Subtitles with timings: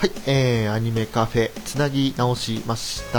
[0.00, 3.18] はい、えー、アニメカフェ、つなぎ直しました。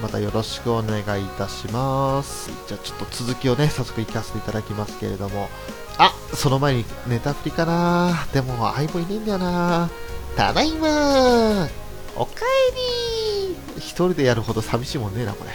[0.00, 2.50] またよろしくお願いいたします。
[2.66, 5.50] じゃあちょっと続きをね、早速行かせていただきますけれども。
[5.98, 9.90] あ、その前にネタ振りかなでも相棒いねえんだよな
[10.34, 11.68] ただいま
[12.16, 12.32] おか
[12.70, 15.50] えり一人でやるほど寂しいもんねえな、これ。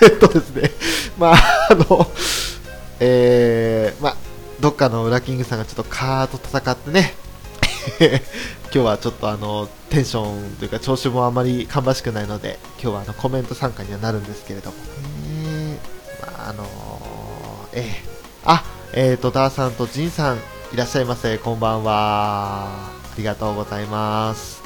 [0.08, 0.72] えっとですね、
[1.18, 2.10] まあ、あの、
[3.00, 4.16] えー、まあ、
[4.60, 7.14] どっかのウラキングさんがちょっとカーと戦ってね、
[8.72, 14.76] 今日はちょっとあのテンションというか調子もあまり芳しくないので今日はあのコメント参加にはなるんですけれども、
[15.26, 16.66] えーまあ、あのー
[17.72, 17.84] えー。
[18.44, 18.64] あ
[18.94, 20.36] えーとダーさんとジンさん
[20.72, 21.38] いらっしゃいませ。
[21.38, 22.66] こんばんは。
[22.66, 24.62] ありがとうございます。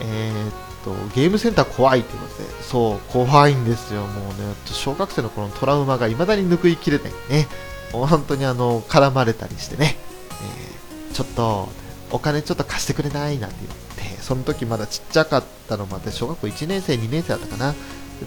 [0.00, 0.52] ええーっ
[0.84, 2.62] とゲームセンター怖いということで。
[2.62, 4.02] そう怖いんですよ。
[4.02, 7.46] もうね小学生の頃のトラウマが未だに拭いきれないね。
[7.92, 9.96] もう本当にあの絡まれたりしてね、
[11.08, 11.68] えーちょっと
[12.14, 17.74] お金ちょっと貸してくれないなんて言って、その時まだちっちゃかったのもあって、小学校1年生、2年生だったかな。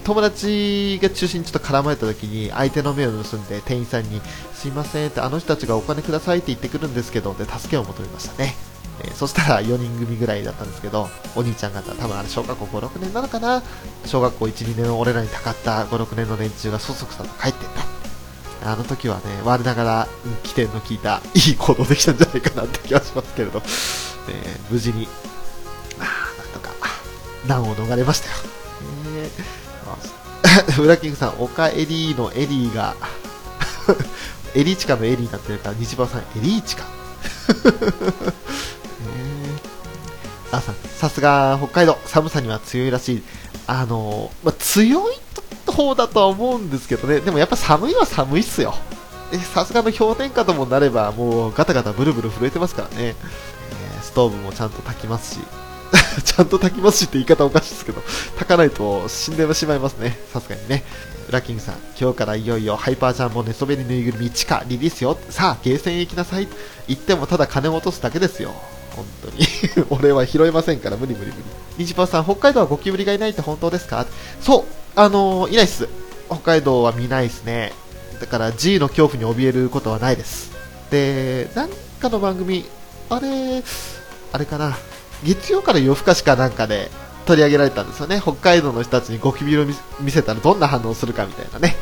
[0.04, 4.20] 友達が中心にちょっと絡まれた時に相手の目を盗んで店員さんに
[4.52, 8.54] すいませんってあの人たちがお金くださいって言ってくるんですけどで助けを求めましたね、
[9.02, 13.62] えーそしたら4人組ぐらいだったんですけどお兄ちゃん方多分あれ小学校56年なのかな。
[14.04, 17.97] 小学校12年俺らにたかった56年の連中がそそくさと帰ってった。
[18.64, 23.64] あの時はね、我ながら、うん起点の効いた、いい行動できたんじゃないかなって気がしますけれど、ね、
[24.70, 25.08] 無事に、
[25.98, 26.08] なん
[26.52, 26.70] とか、
[27.46, 28.34] 難を逃れましたよ。
[29.22, 29.30] ね
[30.78, 32.94] あウラキングさん、おかえりのエリーが、
[34.54, 36.84] エリーチカのエリーになってるから、西場さん、エリーチカ。
[40.50, 43.22] あさん、さすが北海道、寒さには強いらしい。
[43.66, 45.20] あの、まあ、強い
[45.72, 48.74] 方だとは思うんですけどね、でもやっぱ寒いは寒いっすよ。
[49.54, 52.94] さすがの氷点下ともなれば、もうガタガタブルブル震えてますからね。
[52.98, 53.14] えー
[54.02, 55.40] ストーブもちゃんと炊きますし、
[56.24, 60.18] ちゃんと炊きますしって言い方おかしいですけど、炊かないと死んでしまいますね。
[60.32, 60.84] さすがにね。
[61.30, 65.18] ラキングさん、今日からいよいよハイパージャンボ寝そべりぬいぐるみ地下リリースよ。
[65.28, 66.48] さあ、ゲーセンへ行きなさい。
[66.86, 68.54] 言ってもただ金を落とすだけですよ。
[68.96, 69.46] 本当に。
[69.90, 71.44] 俺は拾えませんから、無理無理無理。
[71.76, 74.06] ニジパーさん、北海道はゴキブリがいないって本当ですか？
[74.40, 74.64] そう、
[74.96, 75.88] あのーいないっす。
[76.28, 77.72] 北海道は見ないっすね。
[78.20, 80.50] だから G の恐怖に怯えることはないです。
[80.90, 82.64] で、なんかの番組、
[83.10, 83.62] あれ、
[84.32, 84.76] あれかな、
[85.24, 86.90] 月曜から夜更かしかなんかで
[87.26, 88.20] 取り上げられたんですよね。
[88.20, 89.64] 北海道の人たちにゴキブリを
[90.00, 91.76] 見せたらどんな反応するかみたいなね、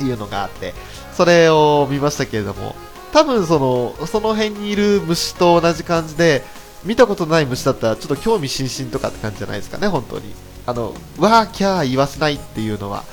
[0.00, 0.74] いうのがあって、
[1.16, 2.74] それを見ましたけれども、
[3.12, 6.44] 多分その、その辺にいる虫と同じ感じで、
[6.84, 10.34] 見たことない虫だったらちょっと興味津々とかって感じじゃないですかね、本当に。
[10.66, 13.04] あの、わーキャー言わせないっていうのは、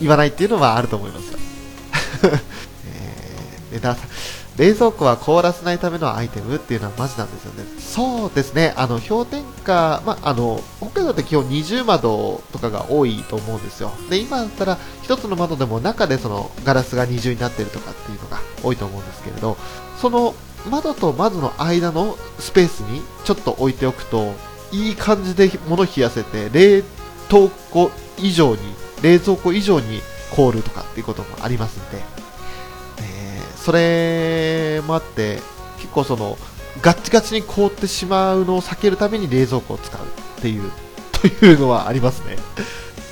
[0.00, 1.24] 言わないっていうのはあると思います。
[2.86, 3.96] えー、でだ
[4.56, 7.64] 冷蔵庫は凍らせないためのアイテムっていうのはマジなんですよね。
[7.80, 13.90] そうですね、あの氷点下、まあ、あの北海道って基本二重窓とかが多いと思うんですよ。
[14.08, 19.56] で今だったら一つの窓でも中でそのガラスが二重になってるとかっていうのが多いと思うんですけれど、
[20.00, 20.34] その
[20.70, 24.32] 窓と窓の間のスペースにちょっと置いておくと、
[24.74, 26.82] いい感じで物冷やせて、冷
[27.28, 28.60] 凍庫以上に、
[29.02, 30.00] 冷蔵庫以上に
[30.34, 32.02] 凍るとかっていうこともありますんで、
[32.98, 35.38] えーそれもあって、
[35.78, 36.36] 結構その、
[36.82, 40.70] ガッチガチに凍ってしまうのを避けるために冷蔵庫を使うっていう、
[41.40, 42.36] というのはありますね。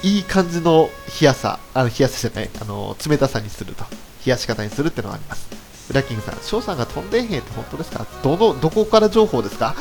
[0.03, 0.91] いい感じの
[1.21, 3.85] 冷やさ、あの冷やさじゃない、あの、冷たさにすると、
[4.27, 5.62] 冷やし方にするっていうのはあります。
[5.93, 8.07] ウラキングさん、翔さんが飛んでん兵って本当ですか？
[8.23, 9.77] どの、どこから情報ですか？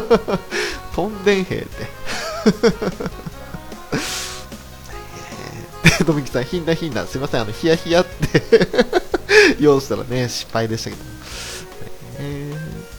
[0.94, 1.84] 飛んでん兵って。
[5.98, 8.42] で、 ドミキさん、ひんなひんな、すいません、あの、ヒヤヒヤって
[9.58, 11.02] 用意したらね、失敗でしたけど。
[12.18, 12.54] え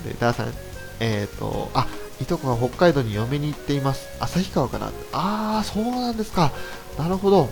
[0.05, 0.53] ー、で、ダーさん、
[0.99, 1.85] えっ、ー、と、あ、
[2.19, 4.07] いとこが北海道に嫁に行っています。
[4.19, 4.91] 旭川かな？
[5.11, 6.51] あー、そうなんですか。
[6.97, 7.49] なるほど。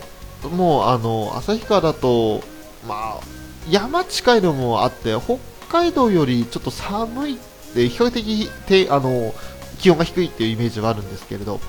[0.48, 2.42] もう、あの、旭川だと、
[2.88, 7.36] まあ、山近いのもあって、北海道よりちょっと寒いっ
[7.74, 9.34] て、比較的てあの
[9.78, 11.60] 気温が低いっていうイメージはあるんですけれど、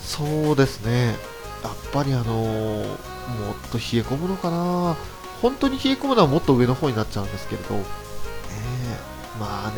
[0.00, 1.16] そうですね、
[1.62, 4.96] やっぱりあのもっと冷え込むのかな、
[5.40, 7.82] 本当に冷え込むのはもっと上の方になっちゃうんですけれど、ね
[9.40, 9.74] まあね、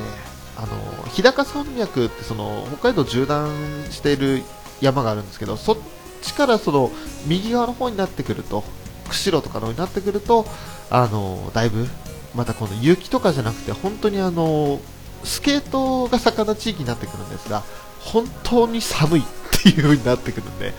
[0.57, 3.51] あの日高山脈ってその北海道縦断
[3.91, 4.43] している
[4.81, 5.77] 山があるんですけど、そっ
[6.23, 6.91] ちからその
[7.27, 8.65] 右側の方になってくると、
[9.09, 10.45] 釧路とかのになってくると、
[10.91, 11.87] あのだいぶ
[12.35, 14.81] またこの雪とかじゃなくて本当にあの
[15.25, 17.63] スケートが盛んな地域になってくるんですが
[18.01, 19.25] 本当に寒いっ
[19.63, 20.73] ていう風になってくるんで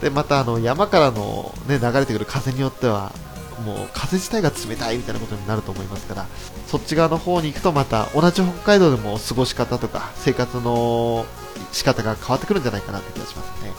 [0.00, 3.12] でまたあの山からの、ね、流れてくる風によっては
[3.64, 6.26] もう風自体が冷たいみたいなことになると思いますから
[6.66, 11.24] そっち側の方に行くとまた同じ北海道でも過ごし方とか生活の
[11.72, 13.72] 仕方が変わってくるんじゃないかなって気がしますね。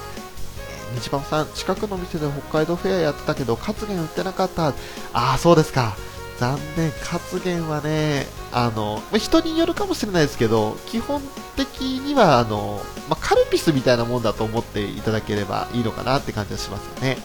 [0.93, 4.67] えー、日馬さん、近くの店で北海道フェアやってたけど、カツゲン売ってなかった。
[4.67, 4.73] あ
[5.13, 5.95] あ、そうですか。
[6.39, 11.21] 残念、カツゲンはね、あの、ま人によるかもしれないですけど、基本
[11.55, 17.17] 的には、あの、ま、カルピスみたいなもんだと思っていただければいいのかなって感じはしますよね。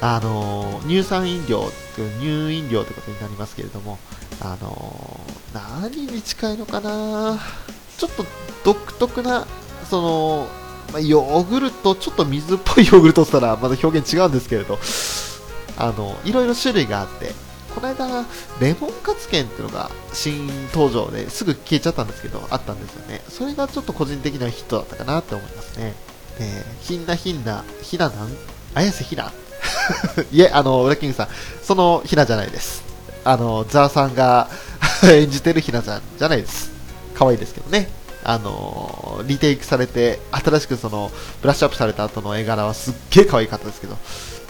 [0.00, 1.70] あの、乳酸飲料、
[2.20, 3.98] 乳飲料ってことになりますけれども、
[4.40, 5.20] あの、
[5.52, 7.38] 何に近いのかな
[7.98, 8.24] ちょっと
[8.64, 9.46] 独特な、
[9.88, 10.61] その、
[10.92, 14.78] まあ、ヨーグルト、ちょっと水っぽいヨーグルトって言ったらまだ表現違うんですけれど、
[15.78, 17.32] あの、いろいろ種類があって、
[17.74, 18.26] この間、
[18.60, 23.22] レモンカツ券っていうのが新登場ですぐ消えちゃったんですけど、あったんですよね。
[23.30, 25.94] それがちょっと個人的にはヒットだったかなって思いますね。
[26.38, 26.44] で、
[26.82, 28.28] ひんなひんな、ひななん？
[28.74, 29.32] 綾瀬ひな？
[30.30, 31.28] いえ、あの、ウラキングさん、
[31.62, 32.82] そのひなじゃないです。
[33.24, 34.50] あの、ザーさんが
[35.04, 36.70] 演じてるひなちゃんじゃないです。
[37.14, 37.88] 可愛いですけどね。
[38.24, 41.10] あのリテイクされて、新しくその、
[41.40, 43.96] ブラッシュアップされた後の絵柄はすっげえ可愛かったですけど、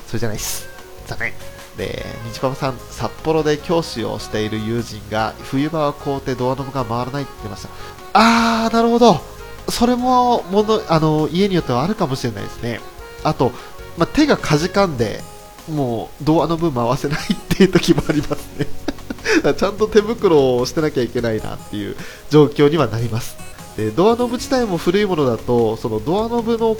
[0.06, 0.68] それじゃないです。
[1.06, 1.32] 残念。
[1.76, 7.68] で、日パパさん、札幌で教師をしている友人が、冬場は凍ってドアノブが回らないって言ってました。
[8.12, 9.20] あー、なるほど。
[9.68, 12.80] それも、もの、あの、家によってはあるかもしれないですね。
[13.24, 13.52] あと、
[13.96, 15.20] ま、手がかじかんで、
[15.68, 18.66] もうドアノブ回せないっていう時もありますね
[19.56, 21.96] ちゃんと手袋をしてなきゃいけないなっていう
[22.30, 23.36] 状況にはなります
[23.76, 26.76] でドアノブ自体も古いものだとそのドアノブの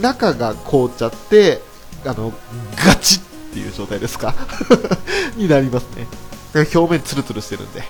[0.00, 1.60] 中が凍っちゃって
[2.04, 2.32] あの
[2.86, 4.34] ガチっていう状態ですか？
[5.36, 6.06] になりますね
[6.54, 7.82] 表面ツルツルしてるんで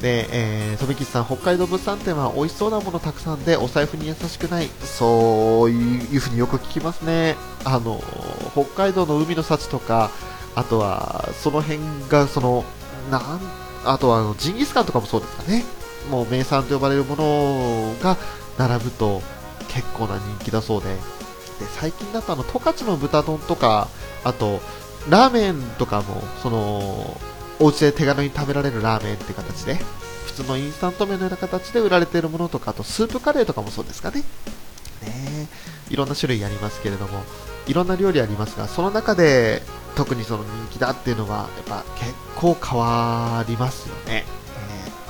[0.00, 7.36] で、えー、富吉さん、北海道物産展は美味しそうなものたくさんでお財布に優しくない、そういうふうによく聞きますね。
[7.64, 8.02] あの、
[8.52, 10.10] 北海道の海の幸とか、
[10.56, 11.78] あとは、その辺
[12.10, 12.64] が、その、
[13.10, 13.40] なん、
[13.84, 15.64] あとはジンギスカンとかもそうですかね。
[16.10, 18.16] もう名産と呼ばれるものが
[18.58, 19.22] 並ぶと
[19.68, 20.88] 結構な人気だそうで。
[20.88, 23.88] で、最近だとあの、十勝の豚丼とか、
[24.24, 24.60] あと、
[25.08, 27.20] ラーメンとかも、その、
[27.60, 29.78] お家で手軽に食べられるラーメンって形で、
[30.26, 34.24] 普通のインスタント麺のような形で売られているものとか、あとスープカレーとかもそうですかね。
[35.02, 35.48] ね
[35.90, 37.22] いろんな種類ありますけれども、
[37.66, 39.62] いろんな料理ありますが、その中で
[39.94, 44.24] 特にその人気だっていうのは、やっぱ結構変わりますよね。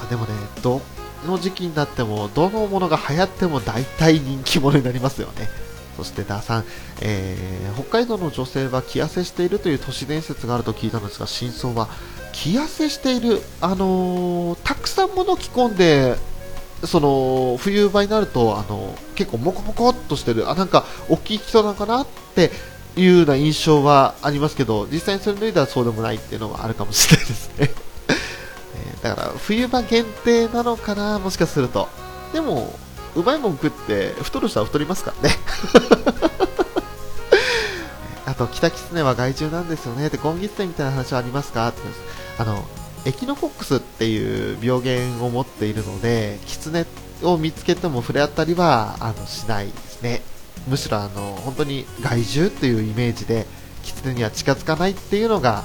[0.07, 0.81] でもね、ど
[1.27, 5.49] の時期になっても、どのものが流行っても大体人気者になりますよね。
[5.97, 6.65] そしてダーさん、
[7.01, 11.89] えー、北海道の女性は気痩せしているという都市伝説があると聞いたんですが、真相は
[12.33, 16.17] 気痩せしている、あのー、たくさん物着込んで、
[16.85, 22.51] その冬場になると、あの結構モコモコっとしてる、あなんか大きい人なのかなって
[22.97, 27.71] いうような印象はありますけど、実際にそれ脱いだらそうでもないっていうのはあるかもしれないですね。
[29.05, 31.91] だから冬場限定なのかな、もしかすると。
[32.33, 32.75] でも、
[33.15, 35.37] うまいもん食って太る人は太りますからね。
[38.25, 40.09] あと、北キツネは害獣なんですよね。
[40.09, 41.69] で、ゴンギツネみたいな話はありますか？
[41.69, 41.81] って
[42.39, 42.65] あの、
[43.05, 46.87] エキノコックスっていう病原を持っているので、キツネ
[47.23, 50.23] を見つけても触れ合ったりはあのしないですね。
[50.67, 53.47] むしろあの本当に害獣っていうイメージで、
[53.83, 55.65] キツネには近づかないっていうのが、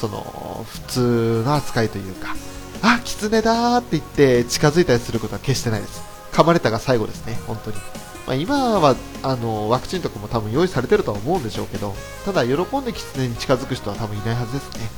[0.00, 2.34] その普通の扱いというか、
[2.82, 6.02] あ、キツネだーって言って近づいたりすることは決してないです。
[6.32, 7.76] 噛まれたが最後ですね、本当に。
[8.26, 14.90] まあ、今はあのワクチンとかも多分用意されてるとは思うんでしょうけど、ただ喜んでキツネに近づく人は多分いないはずですね。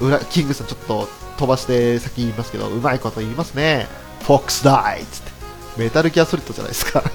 [0.00, 3.86] 裏キングさんちょっと飛ばして先言いますけど、うまいこと言いますね。
[4.22, 5.30] フォックスダイっつって。
[5.78, 7.00] メタルギアソリッドじゃないですか。
[7.06, 7.08] ね、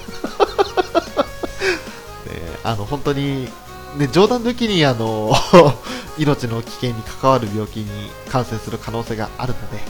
[2.64, 3.48] あの、本当に、
[3.96, 5.32] ね、冗談抜きに、あの、
[6.18, 9.82] 命の危険に関わる病気に感染する可能性があるので、ね、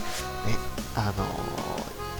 [0.95, 1.25] あの、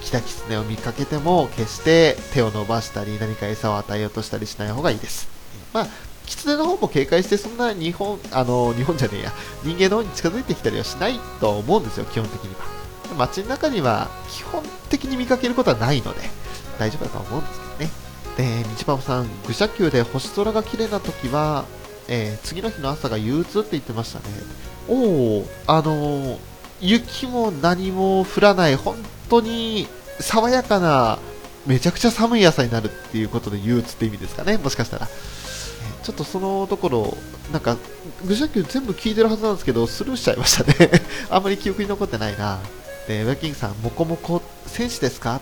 [0.02, 5.28] キタキツネを見かけても、決して手を伸ばしたり、何か餌を与えようとしたりしない方がいいです。
[5.74, 5.88] まあ、
[6.26, 12.86] キツネの方も警戒して、そんな日本、あの、日本じゃねえや、人間の方に近づいてきたりはしないと思うんですよ、基本的には。
[13.18, 16.22] 街の中には基本的に見かけることはないので、
[16.80, 17.86] 大丈夫だと思うんですけ
[18.38, 18.62] どね。
[18.64, 21.66] で、道パパさん、愚者級で星空が綺麗な時は、
[22.08, 24.26] えー、次の日の朝が憂鬱って言ってましたね。
[24.88, 26.38] おお、あのー、
[26.82, 28.96] 雪も何も降らない、本
[29.30, 29.88] 当に
[30.20, 31.20] 爽やかな、
[31.66, 35.08] めちゃくちゃ寒い朝になるっていうことで憂鬱って意味ですかね、もしかしたら。
[36.04, 37.18] ちょっとそのところ、
[37.52, 37.78] なんか、
[38.28, 42.60] 愚者級全部聞いてるはずなんですけど、スルーしちゃいましたね あんまり記憶に残ってないな。
[43.08, 45.42] で、ウェキングさん、モコモコ戦士ですか？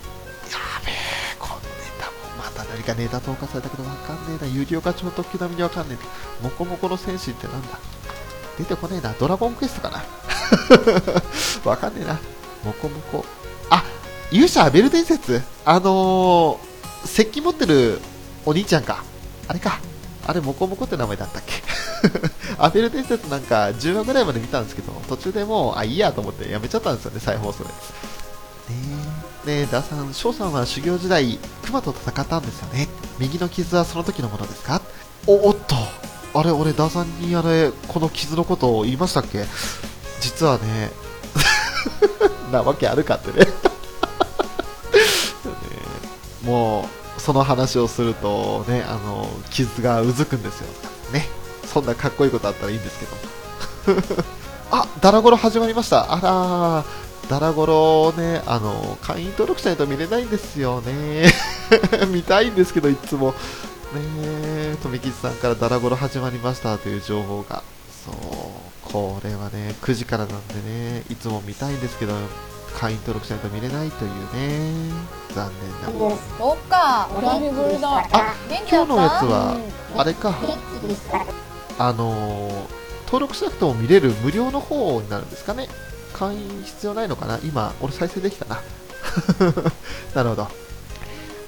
[2.74, 4.50] 何かネタ投下されたけどわかんねえな。
[4.52, 6.02] 有料化超特急並みにわかんねえ
[6.44, 7.78] なモコモコの戦士ってなんだ？
[8.58, 9.12] 出てこねえな。
[9.18, 10.02] ドラゴンクエストかな？
[11.70, 12.14] わかんねえな。
[12.64, 13.24] もこもこ。
[13.70, 13.84] あ、
[14.30, 15.42] 勇者アベル伝説？
[15.64, 18.00] あのー、石器持ってる
[18.44, 19.04] お兄ちゃんか。
[19.48, 19.78] あれか。
[20.26, 21.62] あれ、モコモコって名前だったっけ？
[22.58, 27.70] アベル伝説なんか10話ぐらいまで見たんですけど、途中でもう、あ、いいやと思ってやめちゃったんですよね、再放送で。
[27.70, 27.74] ね
[28.70, 28.72] え、
[29.46, 32.88] ねえ、ダーさん、翔さんは修行時代、熊と戦ったんですよね。
[33.18, 34.80] 右の傷はその時のものですか？
[35.26, 35.76] お、おっと。
[36.38, 39.44] あれ、俺、ダーさんにあれ、この傷のことを言いましたっけ？
[40.20, 40.90] 実はね、
[42.50, 43.52] なわけあるかってねね
[46.50, 50.66] もう、その話をするとね、あの、傷がうずくんですよ。
[51.12, 51.28] ね。
[51.72, 52.98] そんなかっこいいことあったらいいんです
[53.86, 54.24] けど。
[54.70, 56.10] あ、ダラゴロ始まりました。
[56.10, 57.03] あらー。
[57.28, 61.24] ダラゴロね、あの、会員登録しないと見れないんですよね。
[62.12, 63.34] 見たいんですけど、いつも。
[63.94, 67.62] ね富吉さんからダラゴロ始まりましたという情報が。
[68.04, 68.14] そう、
[68.92, 72.14] これはね、9時からなんでね、いつも見たいんですけど、
[72.74, 74.92] 会員登録しないと見れないというね、
[75.34, 76.16] 残念な。
[76.38, 77.98] そっか、お久しぶりだ。
[77.98, 78.34] あ、
[78.68, 79.56] 今日のやつは、
[79.96, 80.34] あれか、
[81.78, 82.52] あのー、
[83.06, 85.68] 登録しなくても見れる無料の方になるんですかね。
[86.14, 87.38] 会員必要ないのかな？
[87.44, 88.62] 今、俺再生できたな。
[90.14, 90.48] なるほど。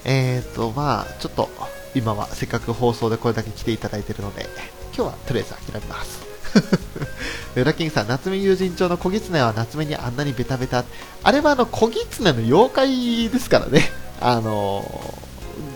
[0.05, 1.49] えーと、まあ、ちょっと、
[1.95, 4.47] 今はせっかく放送でこれだけ来ていただいてるので、
[4.95, 6.21] 今日はとりあえず諦めます。
[7.57, 10.85] ウラキングさん、夏目友人帳の小狐は夏目にあんなにベタベタ。
[11.23, 13.91] あれはあの、小狐の妖怪ですからね。
[14.21, 15.15] あの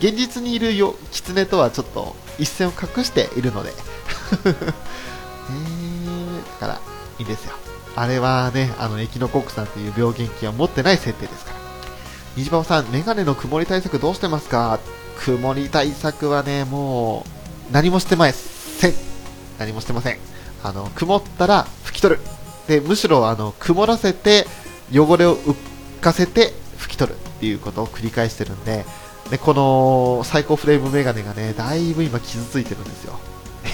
[0.00, 3.72] ー、現実にいるよ狐とはちょっと一線を隠しているので。
[4.44, 4.56] えー、
[6.60, 6.80] だから、
[7.18, 7.52] いいですよ。
[7.96, 11.56] あれはね、あの、エキノコックさんっていう病原菌は持ってない設定ですから。
[12.36, 14.78] 虹パパさん、メガネの曇り対策どうしてますか？
[15.18, 17.26] 曇り対策はね、も
[17.70, 18.94] う、何もしてません。
[19.58, 20.18] 何もしてません。
[20.62, 22.20] あの、曇ったら拭き取る。
[22.68, 24.46] で、むしろ、あの、曇らせて、
[24.92, 25.54] 汚れを浮
[26.00, 28.86] かせて拭き取るっていうことを繰り返してるんで、
[29.30, 33.18] で、この最高フレームメガネがね、だいぶ今傷ついてるんですよ。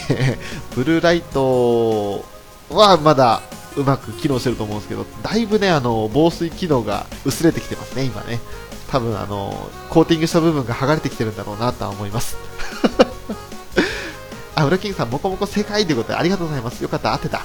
[0.74, 2.24] ブルーライト
[2.70, 3.40] はまだ
[3.76, 8.40] うまく機能してると思うんですけど、だいぶね、あの、防水機能が薄れてきてますね、今ね。
[8.88, 12.36] 多分、あの、コーティングした部分が剥がれてきてるんだろうなとは思います。
[14.54, 16.80] あ、ウラキングさん、もこもこ正解ということでありがとうございます。
[16.82, 17.44] よかった、合ってた。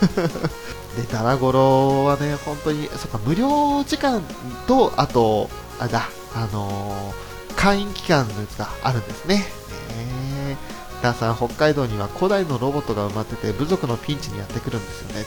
[0.96, 4.22] で、ダラゴロはね、本当に、そっか、無料時間
[4.68, 5.50] と、あと、
[5.80, 9.36] あれだ、あのー、会員期間のやつがあるんですね。
[9.36, 10.56] ね
[11.02, 15.24] ダーさん、北海道には古代のロボットが埋まってて、部族のピンチにやってくるんですよね。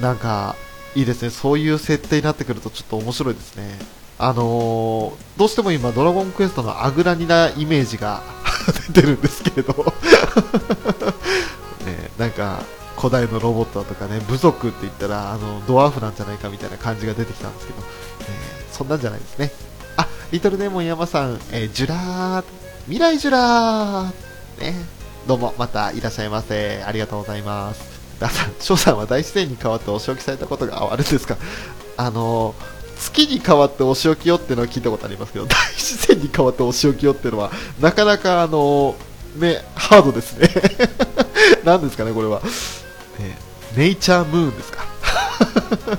[0.00, 0.56] なんか、
[0.94, 1.30] いいですね。
[1.30, 3.78] そういう設定になってくるとちょっと面白いですね。
[4.18, 8.22] あのー、どうしても今、ドラゴンクエストのアグラニなイメージが
[8.92, 9.72] 出てるんですけれど
[11.86, 12.62] ね、なんか、
[12.96, 17.86] 古代のロボットだとかね、部族って言ったら、あの、ドワーフなんじゃないかみたいな感じが出てきたんですけど、ね、
[18.72, 19.52] そんなんじゃないですね。
[19.96, 22.44] あ、リトルデーモン山さん、えー、ずらー、
[22.86, 24.10] 未来ずらー、
[24.60, 24.74] ね、
[25.28, 26.82] どうも、またいらっしゃいませ。
[26.84, 27.97] ありがとうございます。
[28.20, 31.36] 皆さん、翔さんは大自然に変わってお仕置きされたことがあるんですか？
[31.96, 32.54] あの
[32.98, 38.96] 月に変わってお仕置きよってのは聞いたことありますけど、 大自然に変わってお仕置きよっていうのは、なかなかあの、
[39.36, 40.48] ね、ハードですね。
[41.64, 42.40] 何ですかね、これは。
[43.18, 43.38] ね、
[43.76, 44.84] ネイチャームーンですか？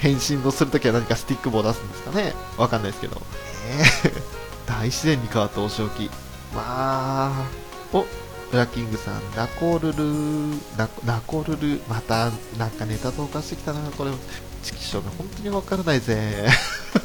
[0.00, 2.34] 変身のするときは何かスティック棒出すんですかね？
[2.56, 3.20] わかんないですけど。
[3.68, 4.12] えー、
[4.66, 6.10] 大自然に変わってお仕置き。
[6.54, 7.32] まあ、
[7.92, 8.04] お、
[8.50, 10.04] ブラッキングさん、ナコルル
[10.76, 14.10] ナ、ナコルル、また、なんかネタ投下してきたな、これ。
[14.62, 16.48] チキショーが本当にわからないぜ。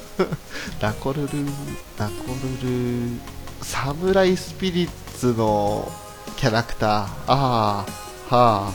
[0.82, 1.46] ラコルル、
[1.98, 2.14] ラコ
[2.64, 3.20] ルル、
[3.62, 5.92] サムライスピリッツの
[6.36, 6.90] キャラクター。
[6.92, 8.74] ああ、はあ、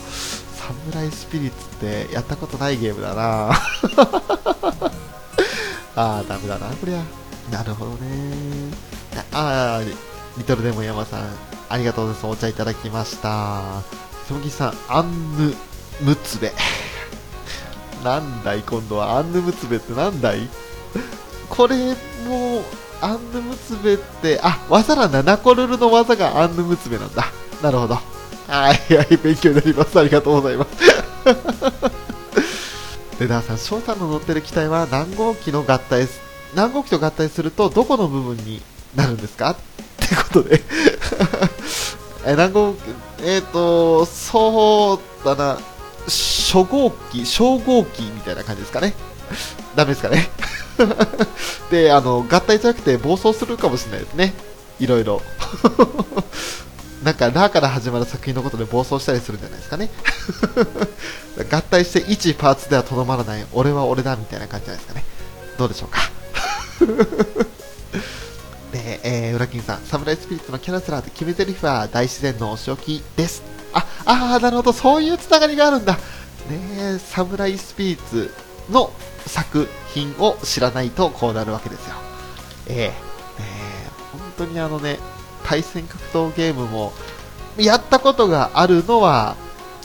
[0.57, 3.51] サムライスピリッツってやったことないゲームだな。
[5.97, 7.03] ああ、ダメだな、こりゃ。
[7.51, 8.71] なるほどね。
[9.33, 9.85] ああ、
[10.39, 12.27] リトルデモン山さん、ありがとうございます。
[12.33, 13.63] お茶いただきました。
[14.29, 15.55] そぎさん、アンヌ・
[16.03, 16.53] ムツベ。
[18.05, 19.19] なんだい今度は。
[19.19, 20.49] アンヌムツベってなんだい？
[21.49, 21.77] これ
[22.27, 22.65] も
[23.01, 27.27] アンヌムツベってあ技なんだナコルルの技がアンヌムツベなんだ。
[27.63, 27.95] なるほど。
[27.95, 28.01] は
[28.91, 29.99] いはい勉強になります。
[29.99, 30.69] ありがとうございます。
[33.19, 36.09] でダーさん翔さんの乗ってる機体は何号機の合体
[36.55, 38.63] 何号機と合体するとどこの部分に
[38.97, 39.51] なるんですか？
[39.51, 39.57] っ
[39.99, 40.63] てことで。
[42.27, 42.75] え何号
[43.23, 45.59] えっ、ー、とそうだな
[46.07, 48.95] 初号機、小号機みたいな感じですかね。
[49.77, 50.29] ダメですかね。
[51.71, 54.35] で、あの、合体じゃなくて暴走するかもしれないですね。
[54.79, 55.23] いろいろ。
[57.05, 59.91] なんか、ラーから始まる作品のことで暴走したりするんじゃないですかね。
[61.51, 65.05] 合体して1パーツではとどまらない、俺は俺だみたいな感じじゃないですかね。
[65.57, 66.01] どうでしょうか。
[68.73, 73.43] で、えー、ウラキンさん、サムライスピリッツのキャラセラーで決め台詞は大自然のお仕置きです。
[73.73, 75.95] あ、あー、なるほど、そういうつながりがあるんだ。
[76.49, 78.33] ねサムライスピリッツ
[78.71, 78.93] の
[79.27, 81.95] 作品を知らないとこうなるわけですよ。
[82.69, 82.91] えー、えー、
[84.13, 84.99] 本当にあのね、
[85.45, 86.93] 対戦格闘ゲームも、
[87.59, 89.37] やったことがあるのは、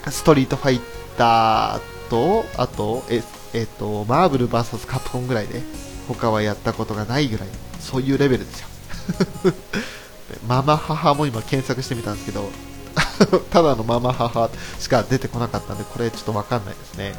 [0.09, 0.79] ストリートファイ
[1.17, 3.23] ターと、あと、え、
[3.53, 5.63] えっ、と、マーブル VS カプコンぐらいで、
[6.07, 7.47] 他はやったことがないぐらい、
[7.79, 8.67] そういうレベルですよ。
[10.47, 12.49] ママ母も今検索してみたんですけど、
[13.51, 17.11] ただのママ母しか出てこなかったんで、これちょっとわかんないですね。
[17.11, 17.17] なる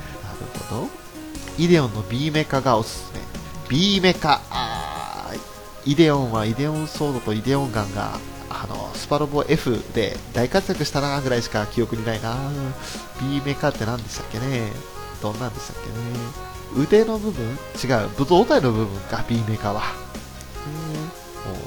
[0.69, 0.89] ほど。
[1.59, 3.21] イデオンの B メカがおすすめ。
[3.69, 5.33] B メカ、あ
[5.87, 8.19] イデオンはイデオンソードとイデオンガンが、
[8.51, 12.37] あの、スパロボ F で大活躍したなぐらいしか記憶にないな
[13.21, 14.73] B メカって何でしたっけね
[15.23, 15.95] どんなんでしたっけね
[16.77, 17.45] 腕の部分？
[17.83, 19.83] 違う、胴体の部分か、B メカは。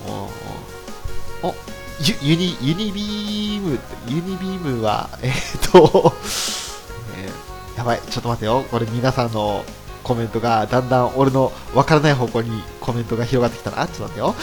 [0.07, 1.55] おおお
[2.21, 5.31] ユニ、ユニビーム、ユニビームは、 えっ、
[5.71, 6.13] と、
[7.17, 8.63] えー、やばい、ちょっと待ってよ。
[8.71, 9.65] これ皆さんの
[10.03, 13.85] コメントがだんだん俺のわからない方向にコメントが広がってきたな。
[13.87, 14.35] ちょっと待ってよ。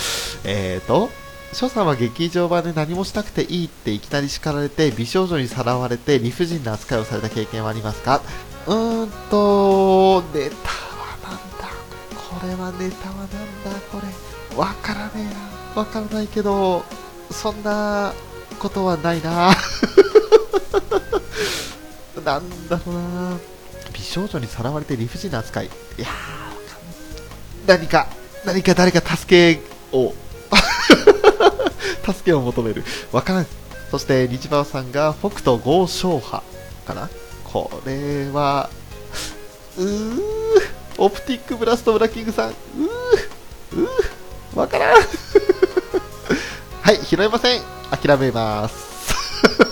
[0.44, 1.08] えーと、
[1.52, 8.20] 翔さんは劇場版で何もしなくていいっていきなり叱られて美少女にさらわれて理不尽な扱いをされた経験はありますか？
[8.66, 11.68] うーんと、ネタはなんだ？
[12.14, 13.80] これはネタはなんだ？
[13.90, 14.25] これ。
[14.56, 15.24] わからねえ
[15.74, 15.80] な。
[15.82, 16.84] わからないけど、
[17.30, 18.12] そんな
[18.58, 19.54] ことはないな。
[22.24, 23.36] なんだろうな。
[23.92, 25.66] 美少女にさらわれて理不尽な扱い。
[25.66, 25.70] い
[26.00, 26.08] や
[27.66, 28.08] 何か、
[28.44, 30.14] 何か誰か助けを、
[32.06, 32.84] 助けを求める。
[33.12, 33.46] わからん。
[33.90, 36.42] そして、日馬さんが北斗豪商派
[36.86, 37.08] かな？
[37.44, 38.70] これは、
[39.78, 40.22] うー、
[40.98, 42.54] オプティックブラストブラッキングさん、うー、
[44.56, 45.02] わからん。
[46.80, 47.60] はい、拾えません。
[47.90, 48.74] 諦めます。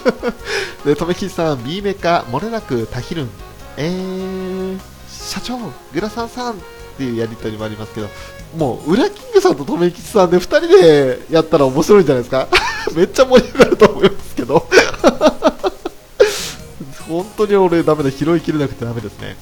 [0.84, 3.30] で、とめきさん、B メカ、漏れなくタヒルン。
[3.78, 5.58] えー、社長、
[5.92, 6.56] グラサンさんっ
[6.98, 8.10] ていうやりとりもありますけど、
[8.58, 12.46] もう、ウラキングさんと留吉さんで2人でやったら面白いんじゃないですか
[12.94, 14.68] めっちゃ盛り上がると思いますけど
[17.08, 19.36] 本当に俺ダメだ、拾いきれなくてダメですね。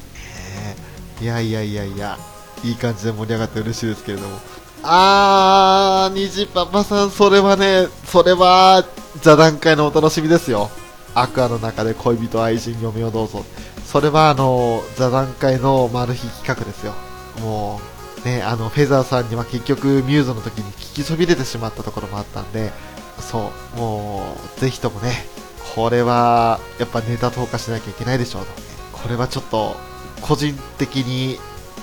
[1.20, 2.18] いやいやいやいや、
[2.64, 4.40] いい感じで盛り上がって嬉しいですけれども。
[4.82, 8.84] あー、虹パパさん、それはね、それは、
[9.20, 10.70] 座談会のお楽しみですよ。
[11.14, 13.44] アクアの中で恋人、愛人、嫁をどうぞ。
[13.86, 16.94] それはあの座談会のマル秘企画ですよ。
[17.42, 17.80] も
[18.24, 22.72] う、ね、あのフェザーさんには結局ミューズの時に聞きそびれてしまったところもあったんで、
[23.20, 25.26] そう、もう、ぜひともね、
[25.74, 28.52] これはやっぱネタ投下しなきゃいけないでしょうと。
[28.92, 29.76] これはちょっと、
[30.22, 31.34] 個人的に、い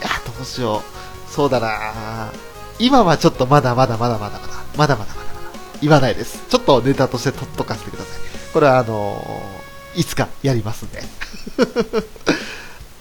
[0.01, 0.81] や、どうしよ
[1.29, 1.31] う。
[1.31, 2.31] そうだな
[2.79, 5.49] 今はちょっとまだまだまだまだまだ、まだまだまだまだ、
[5.81, 6.45] 言わないです。
[6.49, 8.19] ちょっとネタとして取っとかせてください。
[8.53, 11.03] これはあのー、いつかやりますんで。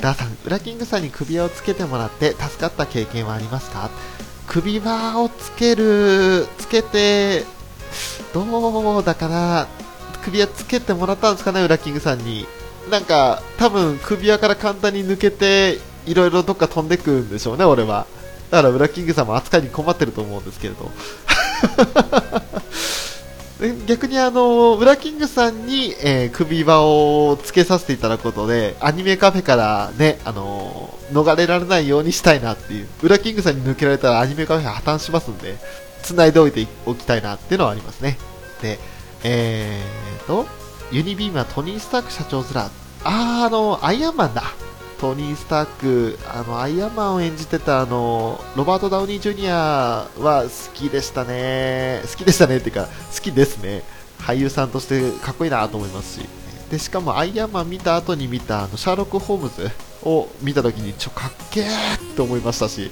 [0.01, 3.91] ダーさん、ウラキングさんに首輪をつけてもらって助かった経験はありますか
[4.47, 7.45] 首輪をつける、つけて、
[8.33, 8.43] ど
[8.99, 9.67] うだかな
[10.25, 12.47] 首輪つけてもらったんですかね、ウラキングさんに。
[12.91, 18.07] なんか、多分首輪から簡単に抜けて、いろいろどっか飛んでくんでしょうね、俺は。
[18.51, 20.91] だから、ウラッキングさんも扱いに困ってると思うんですけれど。
[23.87, 35.57] 逆にあの、ウラキングさんに、えー、首輪をつけさせていただくことで、アニメカフェからね、あのー、逃れられないようにしたいなっていう、ウラキングさんに抜けられたらアニメカフェ破綻しますんで、
[36.03, 38.17] 繋いでおいておきたいなっていうのはありますね。
[38.63, 38.79] で、
[39.25, 40.47] えーと、
[40.93, 42.71] ユニビームはトニー・スターク社長面。
[43.03, 44.45] あー、あの、アイアンマンだ。
[45.01, 52.03] トニー・スターク、あの、アイアンマンを演じてた、あの、ロバート・ダウニー・ジュニアは好きでしたね。
[52.11, 53.83] 好きでしたねっていうか、好きですね。
[54.21, 56.29] 俳優さんとしてかっこいいなと思いますし。
[56.71, 59.71] で、しかもアイアンマン見た後に見た、あの、シャーロック・ホームズ
[60.03, 61.65] を見た時に、ちょ、かっけー
[62.13, 62.91] って思いましたし、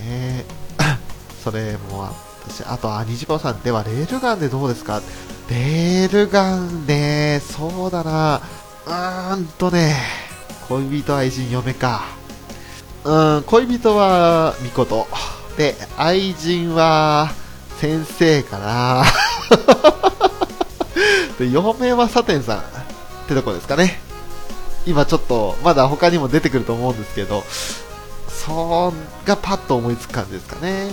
[0.00, 0.96] えー、
[1.44, 2.12] それもあっ
[2.48, 5.00] たし、あと、あ、虹パさん、では、レールガンでどうですか？
[5.50, 8.40] レールガンね、そうだな、
[8.86, 9.96] うーんとね、
[10.68, 12.02] 恋人、愛人、嫁か。
[13.04, 15.06] うん、恋人は、みこと。
[15.56, 17.30] で、愛人は、
[17.80, 19.04] 先生かな。
[21.38, 22.62] で、嫁はサテンさんっ
[23.28, 24.00] てとこですかね。
[24.86, 27.44] 今ちょっと、まだ他にも出てくると思うんですけど、
[28.28, 30.90] そんがパッと思いつく感じですかね。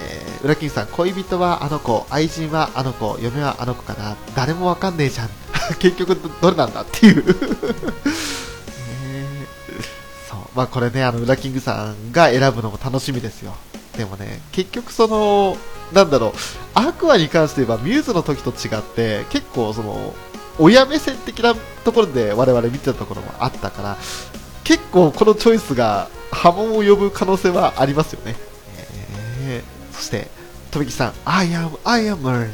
[0.00, 5.30] えー、裏キングさん、恋人はあの子、愛人はあの子、嫁はあの子かな、誰もわかんねえじゃん。
[5.78, 7.24] 結局どれなんだっていう、
[10.56, 13.54] まあこれね、あの、裏キングさんが選ぶのも楽しみですよ。
[13.96, 15.56] でもね、結局その、
[15.92, 16.32] なんだろう、
[16.74, 20.14] アクアに関して言えば、ミューズの時と違って、結構その、
[20.58, 23.96] 親目線的なところで我々見てたところもあったから、
[24.64, 28.34] 結構このチョイスが波紋を呼ぶ可能性はありますよね。
[29.42, 30.28] えー、そして、
[30.70, 32.50] とびきさん、I am, I am a っ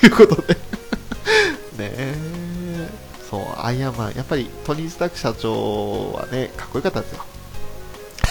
[0.00, 0.54] ていうことで
[1.78, 2.14] ねえ、
[3.30, 7.24] そう、アイアンマン、やっぱりトニー・スタック社長はね、かっこよかったんですよ。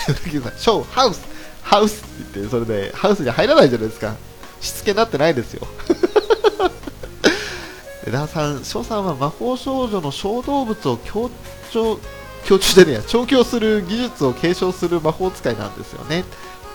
[0.58, 1.22] ショー、ハウス、
[1.62, 2.06] ハウスって
[2.36, 4.16] 言って、それで、ハウスに入らないじゃないですか。
[4.62, 5.68] しつけになってないですよ。
[8.12, 11.30] ダーさん、翔さんは魔法少女の小動物を強
[11.72, 12.00] 調、
[12.46, 16.24] 強調でねや、調教する技術を継承する魔法使いなんですよね。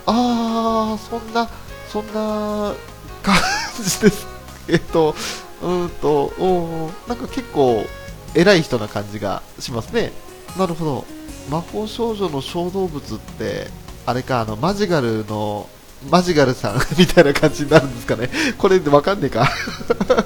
[0.06, 1.48] あー、そんな、
[1.88, 2.74] そんな
[3.22, 3.36] 感
[3.78, 4.26] じです。
[4.68, 5.14] えっと、
[5.62, 7.86] うんと、おなんか結構
[8.34, 10.12] 偉い人な感じがしますね。
[10.58, 11.04] なるほど。
[11.50, 13.68] 魔法少女の小動物って、
[14.06, 15.68] あれか、あの、マジガルの、
[16.08, 18.30] マジガルさん みたいな感じになるんですかね。
[18.58, 19.48] これでわかんねえか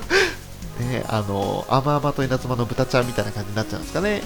[0.81, 4.21] ね、あの、アマアマと稲妻の豚ちゃんみたいな感じになっちゃうんですかね。
[4.21, 4.23] ね、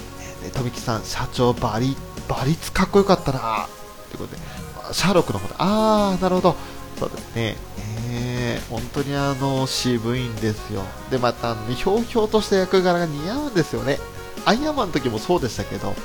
[0.53, 1.95] 富木さん、社長、バリ、
[2.27, 3.67] バリツかっこよかったな
[4.09, 6.55] ということで、シャーロックの方で、あー、なるほど。
[6.99, 7.55] そうですね。
[8.11, 10.83] え、本当にあの、渋いんですよ。
[11.09, 13.99] で、また、ひょうひょうとした役柄が似合うんですよね。
[14.45, 15.95] アイアンマンの時もそうでしたけど、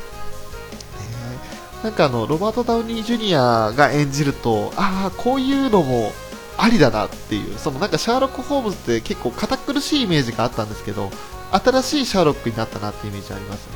[1.84, 6.12] なんかあの、ロバート・ダウニー・ジュニアが演じると、ああ、こういうのも
[6.56, 11.10] ありだなっていう、そのなんかシャーロック・ホームズって結構堅苦しいイメージがあったんですけど、
[11.52, 13.72] 新しいシャーロックになったなっていうイメージありますよ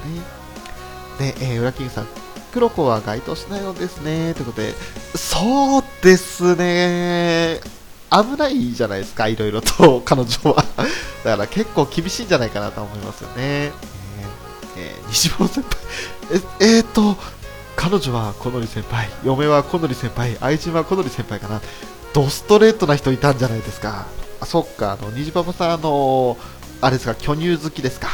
[1.27, 1.33] ね。
[1.35, 2.07] で、えー、ウラキングさん、
[2.55, 4.33] 黒子は該当しないのですね。
[4.33, 4.75] ということで、
[5.15, 7.78] そうですね。
[8.11, 10.65] 危ないじゃないですか、いろいろと、彼女は。
[11.25, 13.37] だから結構厳しいんじゃないかなと思いますよね。
[13.39, 13.73] えー、
[14.79, 17.17] えー、西本先輩、え、えー、っと、
[17.77, 21.61] 彼女は小則先輩、嫁は小則先輩、愛人は小則先輩かな。
[22.15, 24.07] ドストレートな人いたんじゃないですか。
[24.41, 26.37] あ、そっか、あの、虹パパさん、あの、
[26.81, 28.09] あれですか、巨乳好きですか。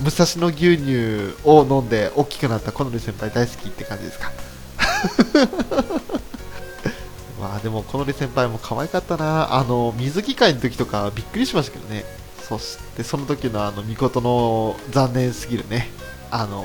[0.00, 4.32] 武蔵野牛乳を飲んで大きくなった好則先輩大好きって感じですか
[7.44, 9.54] まあでも好則先輩も可愛かったな。
[9.54, 12.02] あの水着会の時とかびっくりしましたけどね。
[12.42, 15.90] そしてその時のあの御事の残念すぎるね。
[16.30, 16.64] あの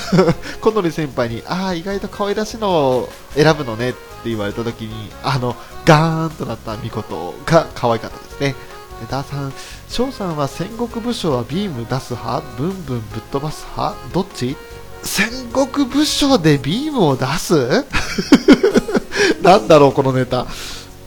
[0.62, 3.98] 好則先輩にああ意外と可愛らしいのを選ぶのねって
[4.30, 8.54] 言われた時にあのガーンとなった御事が可愛かったですね。
[9.02, 9.52] でダーさん
[9.90, 12.42] 翔さんは戦国武将はビーム出す派？
[12.56, 13.94] ブンブンぶっ飛ばす派？
[14.14, 14.56] どっち？
[15.02, 17.84] 戦国武将でビームを出す？
[19.42, 20.46] なんだろうこのネタ。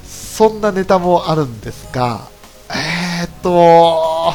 [0.04, 2.22] そんなネタもあるんですが
[2.69, 4.34] えー、っと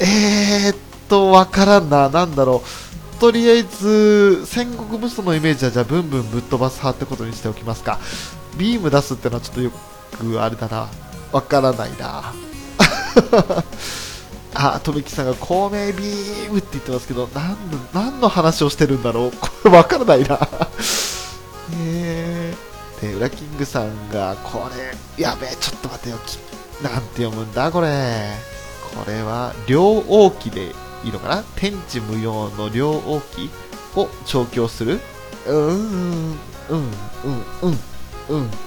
[0.00, 0.76] えー、っ
[1.08, 2.08] とわからんな。
[2.08, 3.20] なんだろう。
[3.20, 7.98] とりあえず戦国武将のイメージはじゃあブンブンぶっ飛ばす派ってことにしておきますか。
[8.56, 9.70] ビーム出すってのはちょっとよ
[10.18, 10.88] くあれだな。
[11.32, 12.32] わからないな。
[14.54, 17.56] あ、とめきさんが孔明ビームって言ってますけど、何の、
[17.92, 19.32] 何の話をしてるんだろう。
[19.32, 20.38] これわからないな。
[21.80, 22.67] えー。
[23.00, 24.68] で、ウラキングさんが、こ
[25.16, 26.16] れ、やべえ、ちょっと待てよ。
[26.82, 28.32] なんて読むんだ、これ。
[28.94, 30.72] これは、両王記で
[31.04, 31.44] いいのかな？
[31.56, 33.50] 天地無用の両王記
[33.94, 35.00] を調教する？
[35.46, 36.38] うーん、うん、
[36.70, 37.78] うん、うん、うん、
[38.28, 38.40] うん。
[38.40, 38.50] うん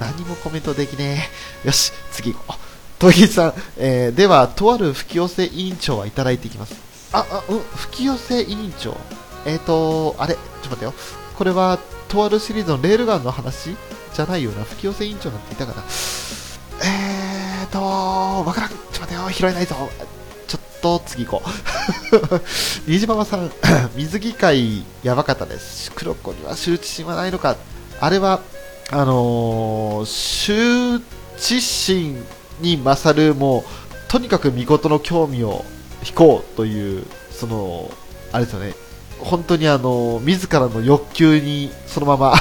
[0.00, 1.30] 何もコメントできね
[1.64, 1.66] え。
[1.66, 2.60] よし、次行こう。
[2.98, 6.74] トギさん、えー、では、とある吹き寄せ委員長はいただいていきます。
[7.12, 8.96] あ、あ、うん、吹き寄せ委員長。
[9.44, 10.94] えっ、ー、と、あれ、ちょっと待ってよ。
[11.36, 11.78] これは、
[12.10, 13.76] とあるシリーズのレールガンの話
[14.12, 15.84] じゃないような、吹き寄せ委員長なんていたかな。
[16.82, 18.70] えーと、わからん。
[18.70, 19.30] ちょっと待ってよ。
[19.30, 19.76] 拾えないぞ。
[20.48, 22.40] ちょっと、次行こう。
[22.90, 23.50] 虹ママさん、
[23.94, 25.92] 水着会やばかったです。
[25.94, 27.56] 黒子には羞恥心はないのか。
[28.00, 28.40] あれは、
[28.90, 31.00] あのー、羞
[31.36, 32.26] 恥心
[32.60, 33.64] に勝る、もう、
[34.10, 35.64] とにかく見事の興味を
[36.04, 37.88] 引こうという、その、
[38.32, 38.74] あれですよね、
[39.24, 42.34] 本当にあの、自らの欲求にそのまま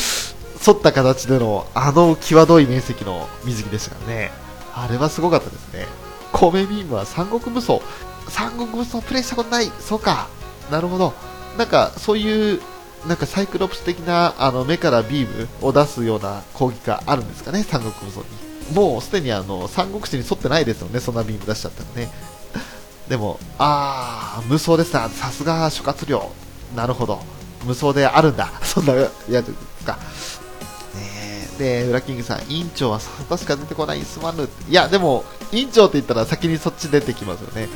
[0.66, 4.32] 沿った形での、あの際どい面積の水着でしたからね。
[4.74, 5.86] あれはすごかったですね。
[6.32, 7.80] 米ビームは三国無双。
[8.28, 9.70] 三国無双プレイしたことない。
[9.80, 10.28] そうか。
[10.70, 11.12] なるほど。
[11.58, 12.60] なんか、そういう
[13.06, 18.74] なんかサイクロプス的なあの目からビームを出すような攻撃があるんですかね、三国無双に。
[18.74, 22.12] もうすでにあの三国志に沿ってないですよね、そんなビーム出しちゃったらね。
[23.10, 26.30] でも、あー、無双ですな、さすが諸葛亮。
[26.76, 27.20] なるほど。
[27.66, 28.50] 無双であるんだ。
[28.62, 29.42] そんなやつで
[29.80, 29.98] すか。
[31.58, 34.48] で、ウラキングさん、委員長はそこしか出てこない、すまぬ。
[34.68, 37.68] いや、でも、委員長って言ったら先にそっち出てきますよね。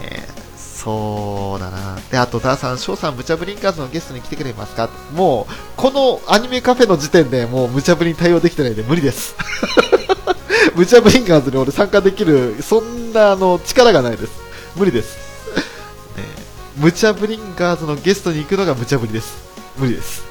[0.00, 1.98] えーそうだな。
[2.12, 4.88] で、あと、ダーさん、翔さん、ムチャブリンカーズのゲストに来てくれますか？
[5.14, 9.34] もう、このアニメカフェの時点でもう、ムチャブリに対応できてないんで無理です。
[10.76, 14.32] ムチャブリンカーズに俺参加できる、そんな、あの、力がないです。
[14.76, 15.16] 無理です。
[16.18, 16.22] ね、
[16.76, 19.38] ムチャブリンカーズのゲストに行くのがムチャブリです。
[19.78, 20.22] 無理です。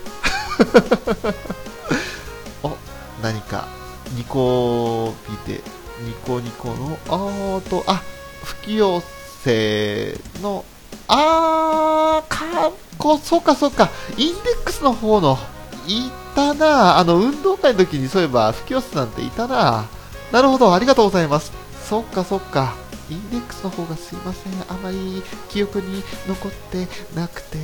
[2.61, 2.77] お、
[3.23, 3.67] 何か、
[4.15, 5.15] ニコ
[5.47, 5.63] ビで、
[6.01, 8.03] ニコニコの、あーと、あ、
[8.43, 9.03] 吹き寄
[9.43, 10.63] せの、
[11.07, 15.39] あー、かこ、そうかそうか、インデックスの方の、
[15.87, 19.85] いたなあの、運動会の時にそういえば、吹き寄せなんていたな
[20.35, 21.53] なるほど、ありがとうございます。
[21.87, 22.75] そっかそっか。
[23.09, 24.53] インデックスの方がすいません。
[24.67, 27.57] あまり記憶に残ってなくて。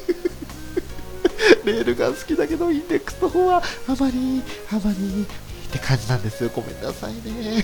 [1.66, 5.26] レールが好きだけど、インデックスの方はあまり、あまり
[5.68, 6.50] って感じなんですよ。
[6.56, 7.62] ごめんなさいね。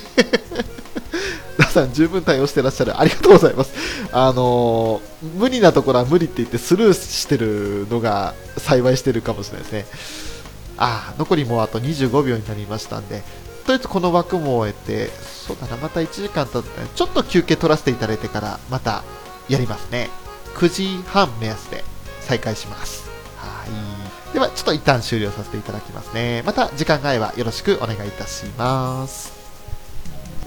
[1.57, 3.01] 皆さん十分対応してらっしゃる。
[3.01, 3.71] ありがとうございます。
[4.13, 9.87] あのー無理なところは無理って言ってスルーしてるのが幸いしてるかもしれないですね。
[10.77, 13.23] あー残りもうあと25秒になりましたんで、
[13.69, 19.05] とりあえずこの枠も終えて、そうだな、また1時間経ったら、ちょっと休憩取らせていただいてから、また
[19.47, 20.09] やりますね。
[20.55, 21.85] 9時半目安で
[22.23, 23.11] 再開します。
[23.37, 23.67] は
[24.31, 24.33] い。
[24.33, 26.43] では、ちょっと一旦終了させていただきますね。
[26.47, 29.35] また時間が合えばよろしくお願いいたします。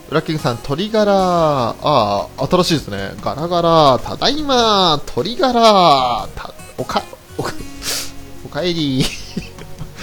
[0.10, 3.12] ウラキングさん、鶏ガラ、ああ、新しいですね。
[3.21, 7.03] ガラガラ、ただいま、鶏ガラ、た、おか、
[7.38, 7.53] おか、
[8.43, 9.05] おかえり。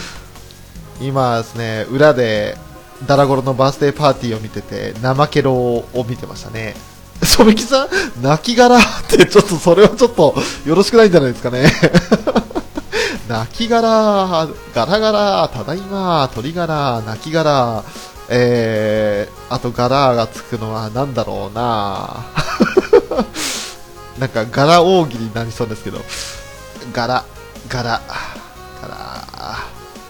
[1.03, 2.57] 今ですね、裏で、
[3.07, 6.75] ダラゴロのバースデーパーティーを見てて、怠けろを見てましたね。
[7.23, 7.89] ソミキさん、
[8.23, 10.35] 泣き殻って、ちょっとそれはちょっと、
[10.65, 11.73] よろしくないんじゃないですかね。
[13.29, 17.85] 泣き殻、ガラガラ、ただいま、鶏ガラ、泣き殻、
[18.31, 22.27] えー、あとガラがつくのは何だろうな
[24.19, 26.01] なんかガラ大喜利になりそうですけど、
[26.93, 27.25] ガラ、
[27.69, 28.01] ガラ、
[28.83, 29.59] ガラ、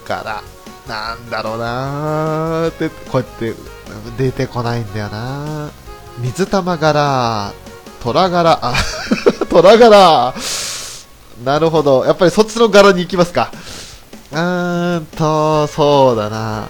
[0.05, 0.43] ガラ、
[0.89, 3.53] なんだろうなーって、こうやって
[4.17, 5.69] 出てこないんだよな
[6.17, 7.53] 水玉柄、
[8.01, 8.73] 虎柄、あ、
[9.49, 10.33] 虎柄、
[11.43, 12.05] なるほど。
[12.05, 13.51] やっぱりそっちの柄に行きますか。
[14.31, 16.69] うーんと、そうだな。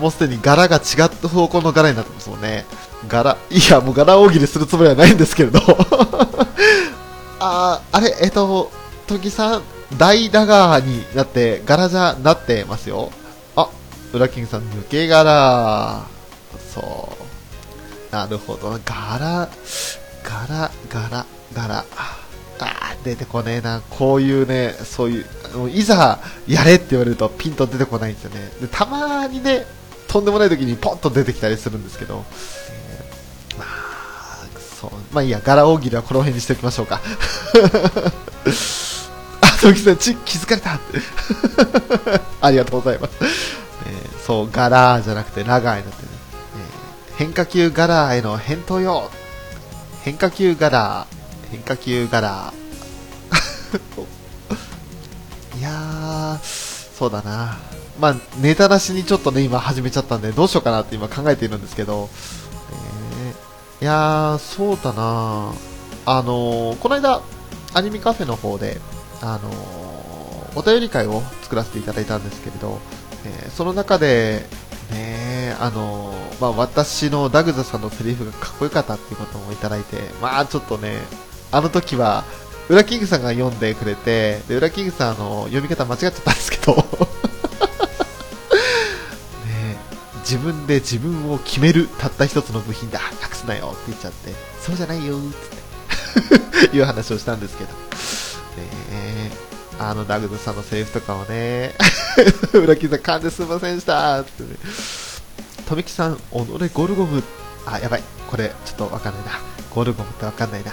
[0.00, 2.64] もうすでに柄が違った方向の柄になってますもんね。
[3.06, 5.60] 柄、いや、もう柄大喜利するつもりはないんですけれど。
[7.38, 8.72] あ、あれ、えっと、
[9.06, 9.62] トギさん、
[9.96, 13.12] 大ダガーになって、柄じゃなってますよ。
[14.12, 16.06] あ、ウラキングさん、抜け柄。
[16.74, 17.16] そ
[18.10, 18.12] う。
[18.12, 18.78] なるほど。
[18.84, 19.48] 柄、
[20.22, 21.84] 柄、柄、柄。
[22.60, 23.80] あー出てこねえな。
[23.88, 25.26] こういうね、そういう、
[25.70, 28.50] いざやれって言われるとピンと出てこないんですよね。
[28.60, 29.64] でたまにね、
[30.08, 32.24] とんでもない時にポンと出てきたりするんですけど、
[32.70, 37.00] えーまあ、そう、まあいいや、柄大喜利はこの辺にしておきましょうか。
[39.40, 40.80] あ、トキさん、ち、気づかれた。
[42.40, 43.67] ありがとうございます。
[44.28, 46.08] えーそう、柄じゃなくてラガーになってね。
[46.12, 49.10] えー変化球柄への返答よ。
[50.04, 51.06] 変化球柄、
[51.50, 52.52] 変化球柄。
[55.58, 57.56] いやー、そうだな。
[57.98, 62.08] まあ、ネタ出しにちょっとね、今始めちゃったんで、どうしようかなって今考えているんですけど、
[63.80, 65.52] えーいやー、そうだな。
[66.06, 67.20] あのーこの間、
[67.74, 68.80] アニメカフェの方で、
[69.20, 69.88] あのー
[70.54, 72.78] お便り会を作らせていただいたんですけれど、
[73.24, 74.46] えーその中で、
[74.90, 80.98] ねあのまあ、私のダグザさんのセリフがかっこよかったっていうこともいただいて、まあちょっとね、
[81.50, 82.24] あの時は、
[82.68, 86.82] ウラキングさんが読んでくれて、で、ウラキングさんの読み方間違っちゃったんですけど、 ね
[90.20, 95.20] 自分で自分を決めるたった一つの部品だ、隠すなよって言っちゃって、そうじゃないよっ
[96.70, 97.76] て いう話をしたんですけど、ね。
[99.80, 101.74] あのダグザさんのセリフとかをね、
[102.52, 104.20] ウラキさん噛んですいませんでした。
[104.20, 104.48] ってね、
[105.68, 106.20] とめきさん、己
[106.74, 107.22] ゴルゴム、
[107.64, 109.32] あ、やばい、これちょっとわかんないな、
[109.74, 110.72] ゴルゴムってわかんないな。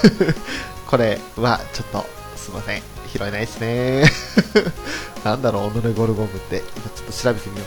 [0.88, 2.82] これはちょっとすいません。
[3.12, 4.04] 拾えないですね。
[5.24, 6.62] なんだろう己ゴルゴムって。
[6.76, 7.64] 今ちょっと調べてみよ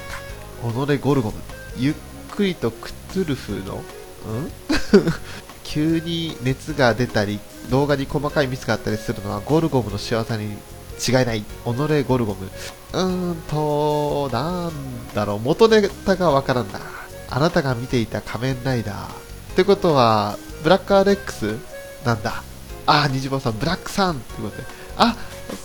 [0.64, 0.86] うか。
[0.86, 1.38] 己ゴルゴム。
[1.78, 1.94] ゆっ
[2.32, 3.84] くりとクトゥルフのん？
[5.70, 10.58] 急に熱が出たり動画に細かいミスがあったりするのはゴルゴムの仕業に
[11.08, 12.50] 違いない己ゴルゴム
[12.94, 14.72] うーんとなん
[15.14, 16.80] だろう元ネタがわからんな
[17.30, 21.58] あなたが見ていた仮面ライダーってことはブラックアレックス
[22.06, 22.44] なんだ。
[22.86, 24.64] ああ、虹坊さん、ブラックさんってことで。
[24.98, 25.16] あ、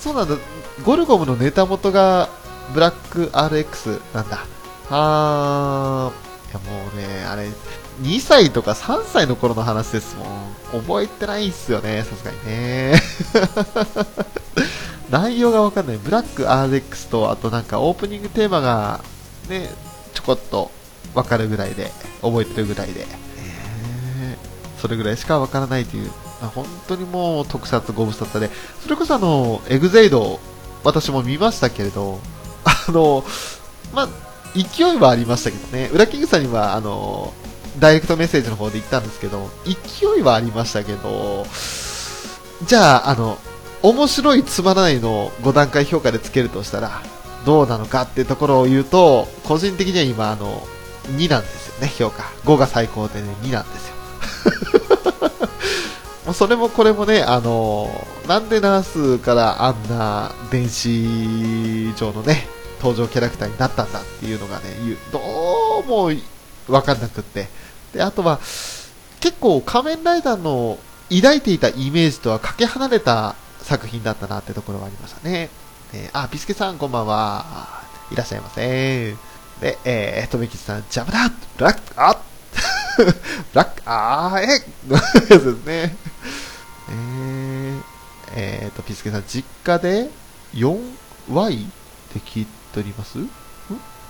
[0.01, 0.37] そうなんだ。
[0.85, 2.29] ゴルゴムのネタ元が
[2.73, 4.47] ブラック RX なんだ。
[4.91, 7.49] あー、いやもうね、あれ、
[8.03, 10.55] 2歳とか3歳の頃の話ですもん。
[10.83, 13.01] 覚えてないっすよね、さすがにね。
[15.11, 15.97] 内容がわかんない。
[15.99, 19.01] ブラック RX と、あとなんかオープニングテーマが、
[19.49, 19.71] ね、
[20.13, 20.71] ちょこっと
[21.15, 23.07] わかるぐらいで、覚えてるぐらいで。
[24.85, 26.11] それぐらいしかわからないという、
[26.55, 28.51] 本当にもう特撮ご無沙汰で、
[28.83, 30.41] それこそあの、エグゼイド、
[30.83, 32.21] 私も見ましたけれど、
[32.65, 33.25] あの、
[33.95, 34.09] まあ、
[34.55, 37.33] 勢いはありましたけどね、裏キングさんには、あの、
[37.79, 41.47] ダイレクトメッセージの方で言ったんですけど、勢いはありましたけど、
[42.67, 43.39] じゃあ、あの、
[43.83, 47.03] 面白いつまらないの5段階評価でつけるとしたら、
[47.45, 50.67] どうなのかっていうところを言うと、個人的には今、あの、
[51.17, 52.23] 2なんですよね、評価。
[52.45, 53.95] 5が最高でね、2なんですよ。
[56.33, 57.91] それもこれもね、あの、
[58.27, 64.65] なんでナースからあんな電子上のね、登場キャラクターになったんだっていうのがね、
[65.13, 65.21] ど
[65.85, 66.11] うも
[66.69, 67.49] わかんなくって。
[67.95, 68.39] で、あとは、
[69.21, 70.79] 結構仮面ライダーの
[71.11, 75.49] 抱いていたイメージとはかけ離れた作品だったなってところがありましたね。
[75.95, 77.83] えー、あ、ビスケさんこんばんは。
[78.11, 79.15] いらっしゃいませ。
[79.61, 82.17] で、えー、とめきちさん、邪魔だラック、あ
[82.99, 83.05] ブ
[83.55, 85.97] ラック、あー、えのやつですね。
[86.91, 87.83] えー、
[88.35, 90.11] えーと、ピスケさん、実家で
[90.55, 91.71] 4Y っ
[92.13, 93.19] て聞いております？
[93.19, 93.31] ん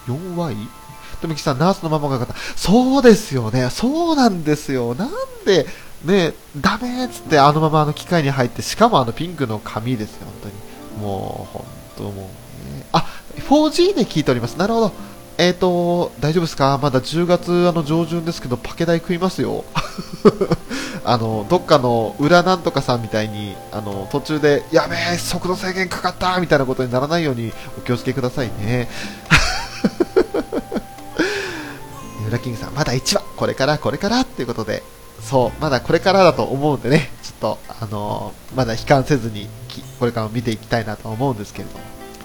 [0.08, 0.56] ?4Y?
[1.16, 2.34] とめきさん、ナースのままが方。
[2.56, 3.70] そうですよね。
[3.70, 4.94] そうなんですよ。
[4.94, 5.10] なん
[5.44, 5.66] で、
[6.04, 11.02] ね、ダメっつってあのままあの機械に入って、しかもあのピンクの紙ですよ、本当に。
[11.02, 11.64] もう、本
[11.96, 12.86] 当もう、ね。
[12.92, 13.06] あ、
[13.48, 14.56] 4G で聞いております。
[14.56, 14.92] なるほど。
[15.36, 16.78] えっ、ー、と、大丈夫ですか？
[16.80, 19.64] まだ10月あの上旬ですけど、パケ代食いますよ。
[21.04, 28.88] あの、どっかの裏なんとかさんみたいに、あの、途中で、やべえ、速度制限かかったみたいなことにならないようにお気をつけくださいね。
[32.28, 34.82] 裏キングさん、まだ1話、これから、これからっていうことで、
[35.20, 39.48] そう、まだこれからだと思うんでね、ちょっと、あのー、まだ悲観せずに、
[39.98, 41.80] これからも見ていきたいなと思うんですけれども。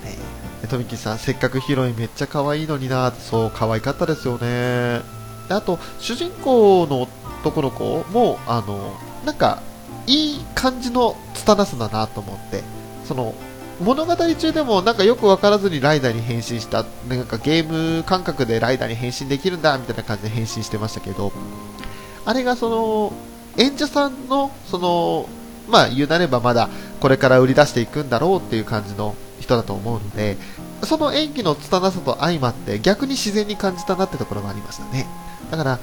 [0.06, 5.02] えー、富木さん、せっかくヒロインめっちゃ可愛いのになそう、可愛かったですよね。
[5.50, 7.08] あと、主人公の
[7.42, 8.94] 男の子も、あの、
[9.26, 9.62] なんか、
[10.08, 12.64] いい感じの拙さだなと思って、
[13.08, 13.34] その、
[13.80, 21.32] 物語中でもなんかよく分からずにライダーに変身した、なんかゲーム感覚でライダーに変身できるんだみたいな感じで変身してましたけど、
[22.26, 23.14] あれがその、
[23.58, 25.30] 演者さんの、その、
[25.70, 30.38] まあ言うなればまだこれから売り出していくんだろうっていう感じの人だと思うので、
[30.84, 35.08] その演技の拙さと相まって逆に自然に感じたなってところもありましたね。
[35.52, 35.80] だから、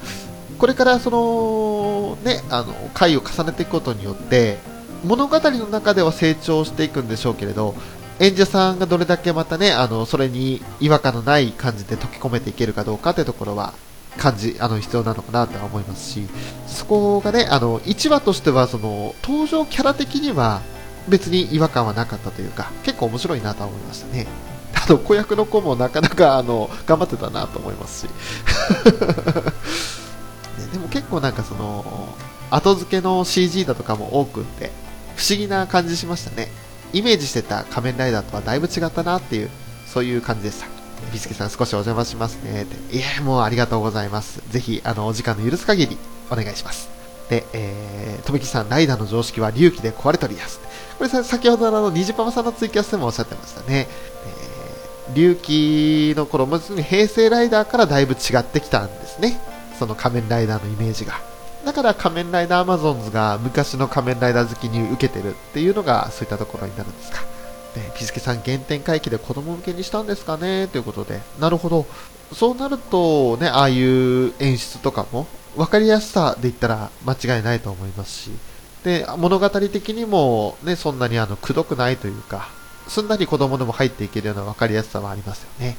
[0.57, 4.59] これからその、ね、あの、回を重ねていくことによって、
[5.03, 7.75] 物語の中では成長していくんでしょうけれど、
[8.19, 13.73] 演者さんがどれだけまたね、あの、それに違和感のない感じで溶け込めていけるかどうかってところは、
[14.17, 16.27] 感じ、あの、必要なのかなとは思いますし、
[16.65, 20.61] そこがね、あの、1話としては、その、登場キャラ的には、
[21.07, 24.27] 別に違和感はなかったというか、結構面白いなと思いましたね。
[24.73, 28.09] あの、子役の子もなかなか、あの、頑張ってたなと思いますし。
[30.57, 32.15] ね、でも結構なんかその、
[32.49, 34.71] 後付けの CG だとかも多くって、
[35.17, 36.47] 不思議な感じしましたね。
[36.93, 39.49] イメージしてた仮面ライダーとはだいぶ違ったなっていう、
[39.85, 40.67] そういう感じでした。
[41.11, 42.63] ビスケさん少しお邪魔しますね。
[42.63, 42.97] って。
[42.97, 44.41] いえ、もうありがとうございます。
[44.49, 45.97] ぜひ、あの、お時間の許す限り、
[46.29, 46.89] お願いします。
[47.29, 50.59] で、えー、とめきさん、ライダーの常識は龍騎で壊れとりやす。
[50.97, 53.87] これさ、先ほどのあの、ニジパパさんのツイキャスでもおっしゃってましたね。
[55.09, 59.39] えー、龍騎の頃、もに平成ライダーからだいぶ違ってきたんですね。
[59.77, 61.19] その仮面ライダーのイメージが。
[61.67, 67.19] だから仮面ライダーアマゾンズが昔の仮面ライダー好きに受けてるっていうのがそういったところになるんですか。
[67.75, 71.19] ね、ピスケさん原点回帰で子供向けにしたんですかねということで。
[71.41, 71.85] なるほど。
[72.33, 75.27] そうなるとね、ああいう演出とかも
[75.57, 78.31] 分かりやすさで言ったら間違いないと思いますし。
[78.85, 82.47] で、物語的にもね、そんなにあの、くどくないというか、
[82.87, 85.75] すんなり子供でも入っていけるような分かりやすさはありますよね。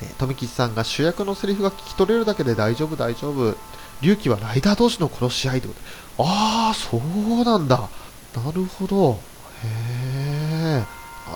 [0.00, 3.54] で、富吉さんが主役のセリフが聞き取れるだけで大丈夫大丈夫。
[4.00, 5.74] 龍騎はライダー同士の殺し合いってこ
[6.16, 6.24] と？
[6.24, 7.88] ああ、そうなんだ。
[8.34, 9.12] なるほど。
[9.12, 9.16] へ
[9.64, 10.84] え。
[11.26, 11.30] あ、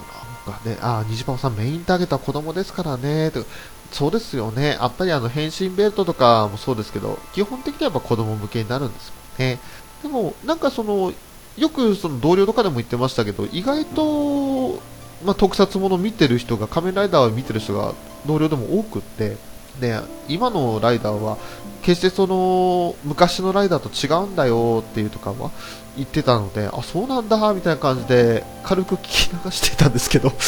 [0.48, 3.30] なんかね、ああ、虹パパさんメインターゲットは子供ですからね。
[3.30, 3.44] と
[3.90, 4.78] そうですよね。
[4.80, 9.58] やっぱりあの、変身ベルトとかもそうですけど、基本的にはやっぱ子供向けになるんですもんね。
[10.02, 11.12] でも、なんかその、
[11.56, 14.80] よくその同僚とかでも言ってましたけど、意外と、
[15.24, 17.92] まあ、特撮もの見てる人が、仮面ライダーを見てる人が
[18.26, 19.36] 同僚でも多くって、
[19.78, 21.36] で、今のライダーは、
[21.82, 25.50] 決してその、昔のライダーと違うんだよっていうとかは
[25.96, 30.32] 言ってたので、あ、そうなんだ、みたいな感じで、軽く聞き流していたんですけど。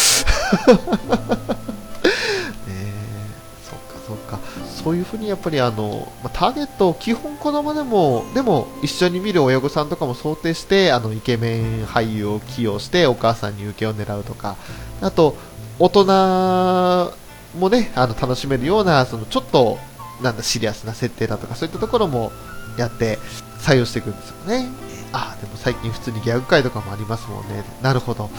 [4.84, 14.56] そういうふうにやっぱりあの、まあターゲットを基本子供でも、でも一緒に見る親御さんとかも想定して、あのイケメン俳優を起用してお母さんに受けを狙うとか、
[15.00, 15.36] あと
[15.78, 16.04] 大人
[17.58, 19.78] もね、あの楽しめるような、そのちょっと
[20.24, 22.32] なんだシリアスな設定だとか、そういったところも
[22.76, 23.18] やって
[23.60, 24.68] 採用していくんですよね。
[25.12, 27.62] ああでも最近普通にギャグ界とかもありますもんね。
[27.82, 28.30] なるほど。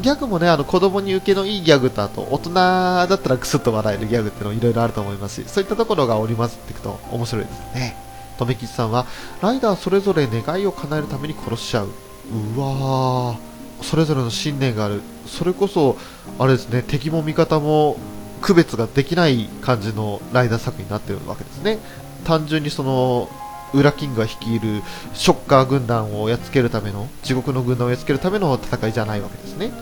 [0.00, 7.96] ギャグもね、あの子供に受けのいいギャグと、あと大人だったらクスッと笑えるギャグっていうのいろいろあると思いますし、そういったところが織り交ぜていくと面白いですね。
[8.36, 9.06] とめきちさんは、
[9.42, 11.86] ライダーそれぞれ願いを叶えるために殺しちゃう。
[11.86, 13.36] うわー、
[13.82, 15.02] それぞれの信念がある。
[15.26, 15.96] それこそ、
[16.40, 17.96] あれですね、敵も味方も
[18.44, 21.78] 区別ができない感じのライダー作品になってるわけですね。
[22.24, 23.30] 単純にその、
[23.72, 24.82] ウラキングが率いる
[25.14, 29.68] ショッカー軍団をやっつけるための地獄の軍団をやっつけるための戦いじゃないわけですね。
[29.68, 29.74] ね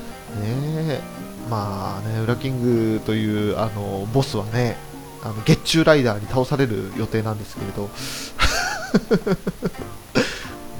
[0.45, 1.01] え
[1.51, 4.77] まあね、ウラキングというあのボスはね、
[5.25, 7.91] あの月中ライダーに倒される予定なんですけれど、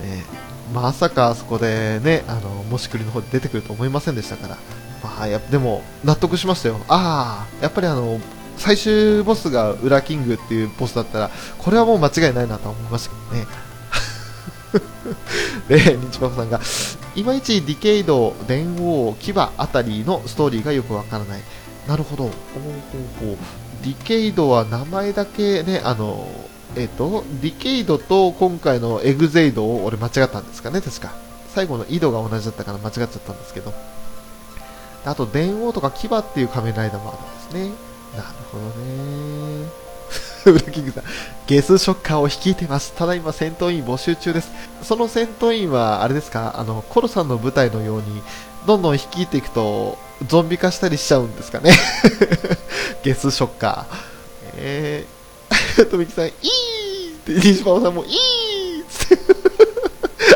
[0.03, 0.25] ね、
[0.73, 4.57] まさかあそこでね、あのもしくりの方で出てくると思いませんでしたから、
[5.03, 6.81] まあ、やでも納得しましたよ。
[6.89, 8.21] ああ、やっぱりあの
[8.57, 13.73] 最終ボスがウラキングっていうボスだったら、これはもう間違いないなと思いましたけどね。
[15.69, 16.61] で、日パパさんが、
[17.15, 21.41] いまいちディケイド、電王、牙あたりのストーリーがよくわからない。
[21.87, 22.25] なるほど。
[22.25, 22.33] ほう
[23.21, 23.37] ほう
[23.83, 26.29] ディケイドは名前だけね、あの、
[26.77, 31.13] えっ、と、ディケイドと今回のエグゼイドを俺間違ったんですかね、確か。
[31.55, 33.75] 最後の井戸が同じだったから間違っちゃったんですけど。
[35.05, 37.75] あと、電王とか牙っていう仮面ライダーもあるんですね。
[38.17, 39.83] なるほどね。
[40.47, 41.05] ウラキングさん、
[41.47, 42.93] ゲスショッカーを率いてます。
[42.97, 44.51] ただいま戦闘員募集中です。
[44.83, 48.23] その戦闘員は、あれですか、あの、コロさんの舞台のように、
[48.67, 51.73] どんどん率いていくと、ゾンビ化したりしちゃうんですかね？
[53.03, 53.97] ゲスショッカー。
[54.57, 56.33] えー、 とみきさん、いい
[57.15, 59.25] って、西パさんも、いいっつって。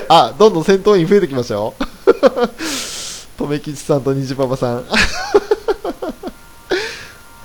[0.08, 1.74] あ、どんどん戦闘員増えてきましたよ。
[3.36, 4.84] とめきちさんと虹パパさん。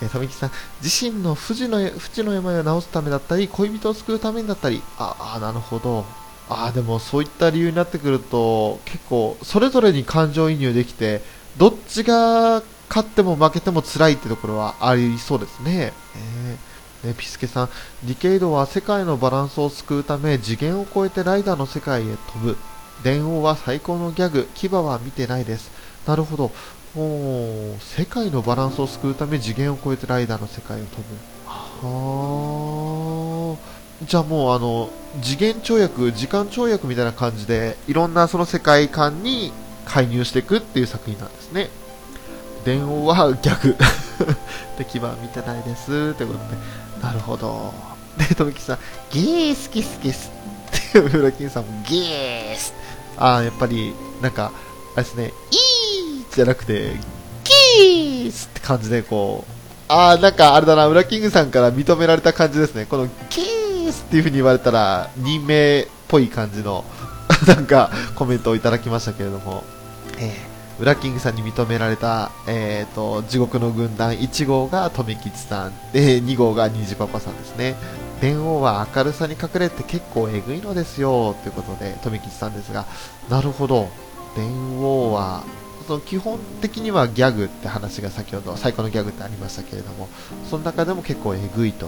[0.01, 6.05] えー、富木さん、自身の不治の不治の病を治すためだったり、恋人を救うためにだったり、ああ、なるほど。
[6.49, 11.21] ああ、でもそういった理由になってくると、結構、それぞれに感情移入できて、
[11.57, 15.93] どっちが勝っても負けても辛いってところはありそうですね。
[16.15, 17.69] えー、ね、ピスケさん、
[18.03, 22.57] ディケイドは世界のバランスを救うため、次元を超えてライダーの世界へ飛ぶ。
[23.03, 25.71] 電王は最高のギャグ、牙は見てないです。
[26.07, 26.51] なるほど。
[26.97, 31.03] お世界のバランスを救うため次元を超えてライダーの世界を飛ぶ。
[31.47, 33.61] はあ
[34.05, 34.89] じゃあもうあの
[35.21, 39.53] 次元跳躍時間跳躍みたいな感じでいろんなその世界観に
[39.85, 41.69] 介入していくっていう作品なんですね。
[42.65, 43.75] 電王は逆。
[44.77, 46.57] 敵は見てないですということで。
[47.01, 47.73] なるほど。
[48.17, 48.77] で富木さん
[49.11, 50.29] ギースキスキス。
[50.89, 52.73] っていうフラキンさんもギース。
[53.17, 54.51] ああやっぱりなんか
[54.95, 55.25] あれですね。
[55.25, 55.31] いい
[56.35, 56.93] じゃなくて、
[57.43, 59.51] キースって感じで、こう、
[59.87, 62.85] あー、なんかあれだな、ウラキングさんから認められた感じですね。
[62.85, 66.85] この、キースっていう風に言われたら、任命っぽい感じの、
[67.47, 69.63] なんか、コメントをいただきましたけれども、
[70.17, 77.75] えー、ウラキングさんに認められた、えーと、地獄の軍団1号が富吉さん、で、2号が虹パパさんですね。
[78.21, 82.85] 電王は明るさに隠れて結構えぐいのですよ、ということで、富吉さんですが、
[83.29, 83.89] なるほど。
[84.35, 85.43] 電王は
[85.87, 90.09] その基本的にはギャグって話が先ほど最高のギャグってありましたけれども
[90.49, 91.87] その中でも結構えぐいと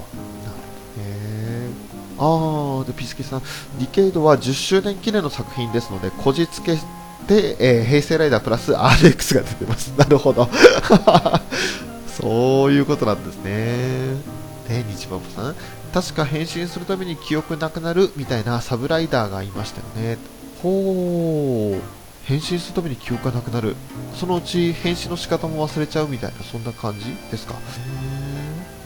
[0.99, 1.69] へ
[2.17, 3.41] あーでピスケさん
[3.79, 6.77] ディケイドは10周年記念の作品ですのでこじつけ
[7.23, 9.93] て、えー、平成ライダープラス RX が出てます。
[9.97, 10.49] なるほど。
[12.07, 14.15] そういうことなんですね。
[14.69, 15.55] ね日馬さん。
[15.93, 20.17] 確か変身するために記憶なくなるみたいなサブライダーがいましたよね。
[20.61, 22.02] ほう。
[22.25, 23.75] 変身するために記憶がなくなる。
[24.15, 27.55] そのうち変身の仕方も忘れちゃうみたいなそんな感じですか？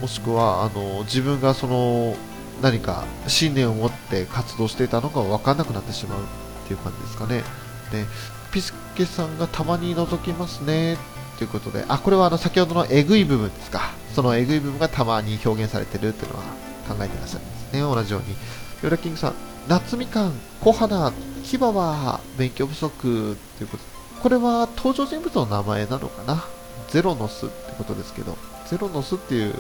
[0.01, 2.15] もしくはあの自分がその
[2.61, 6.23] 何か信念を持って活動していたのが分からなくなってしまうっ
[6.67, 7.43] ていう感じですかね。
[7.91, 8.05] で
[8.51, 10.97] ピスケさんがたまに覗きますね
[11.37, 13.91] ということであこれはあの先ほどのえぐい部分ですか。
[14.15, 16.45] そのえぐい部分がたまに表現されてるっていうのは
[16.87, 17.81] 考えてらっしゃるんですね。
[17.81, 18.35] 同じように。
[18.81, 19.33] ヨラキングさん
[19.67, 21.11] 夏みかん小花
[21.53, 23.83] 牙は勉強不足ということ。
[24.21, 26.43] これは登場人物の名前なのかな？
[26.89, 28.37] ゼロノスってことですけど。
[28.67, 29.55] ゼロノスっていう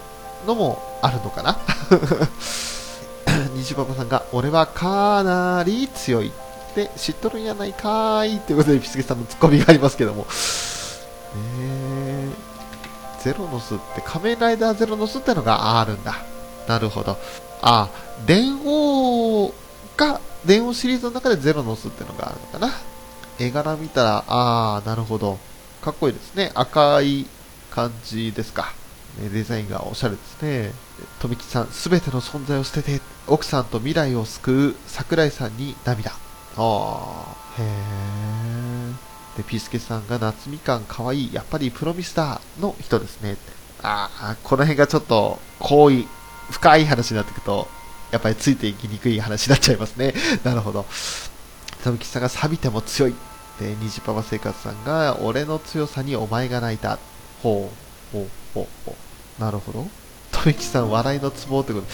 [0.45, 1.57] のもあるのかな？
[3.55, 6.27] 西パパさんが俺はかなり強い。
[6.27, 6.31] っ
[6.75, 10.27] て知っとるんやないかーいということでピスケさんのツッコミがありますけども。
[11.59, 16.15] えー、ゼロノスって仮面ライダーゼロノスってのがあるんだ。
[16.67, 17.17] なるほど。
[17.61, 17.89] あ、
[18.25, 19.51] 電王
[19.95, 22.73] が、電王シリーズの中でゼロの巣っていうのがあるのかな。
[23.37, 25.37] 絵柄見たら、あー、なるほど。
[25.81, 26.51] かっこいいですね。
[26.55, 27.27] 赤い
[27.69, 28.73] 感じですか。
[29.31, 30.71] デザインがおしゃれですね。
[31.19, 36.13] 富木さん、すべての存在を捨てて、奥さんと未来を救う桜井さんに涙。
[36.55, 39.37] あー、へー。
[39.37, 43.35] で、ピースケさんが夏みかんかわいい、やっぱりプロミスだの人ですね。
[43.83, 46.07] あー、この辺がちょっと濃い、
[46.51, 47.67] 深い話になっていくと、
[48.11, 50.13] やっぱりついていきにくい話になっちゃいますね。
[50.43, 50.85] なるほど。
[51.83, 53.15] 富木さんが錆びても強い。
[53.59, 56.99] で、虹パパ生活さんが、俺の強さにお前が泣いた。
[57.41, 57.71] ほ
[58.13, 58.95] う、ほう、ほう、ほ
[59.39, 59.41] う。
[59.41, 59.87] なるほど。
[60.31, 61.87] 富木さん、笑いのツボってこと。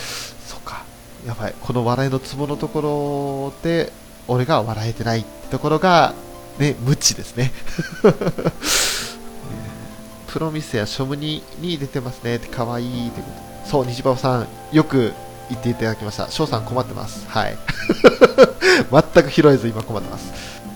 [0.45, 0.83] そっか。
[1.25, 1.55] やばい。
[1.61, 3.91] この笑いのツボのところで、
[4.27, 6.13] 俺が笑えてないってところが、
[6.59, 7.51] ね、無知ですね。
[10.27, 12.39] プロミスやショムニに出てますね。
[12.39, 13.27] かわいいってこ
[13.65, 13.69] と。
[13.69, 15.13] そう、虹パパさん、よく
[15.53, 16.29] 言っていただきました。
[16.29, 17.25] 翔さん困ってます。
[17.29, 17.57] はい。
[18.91, 20.31] 全く拾えず今困ってます。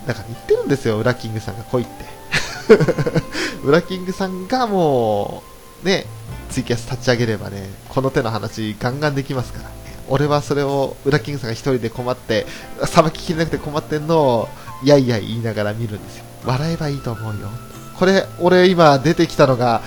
[0.05, 2.05] だから言ってるんですよ、ウラキングさんが来いって。
[3.63, 5.43] ウラキングさんがも
[5.83, 6.05] う、ね、
[6.49, 9.69] ツイキャス立ち上げればね、この手の話ガンガンできますから。
[10.09, 12.45] 俺はそれをウラキングさんが一人で困って、
[12.85, 14.49] さばききれなくて困ってんのを、
[14.83, 16.23] やいやい言いながら見るんですよ。
[16.45, 17.49] 笑えばいいと思うよ。
[17.97, 19.81] これ、俺今出てきたのが、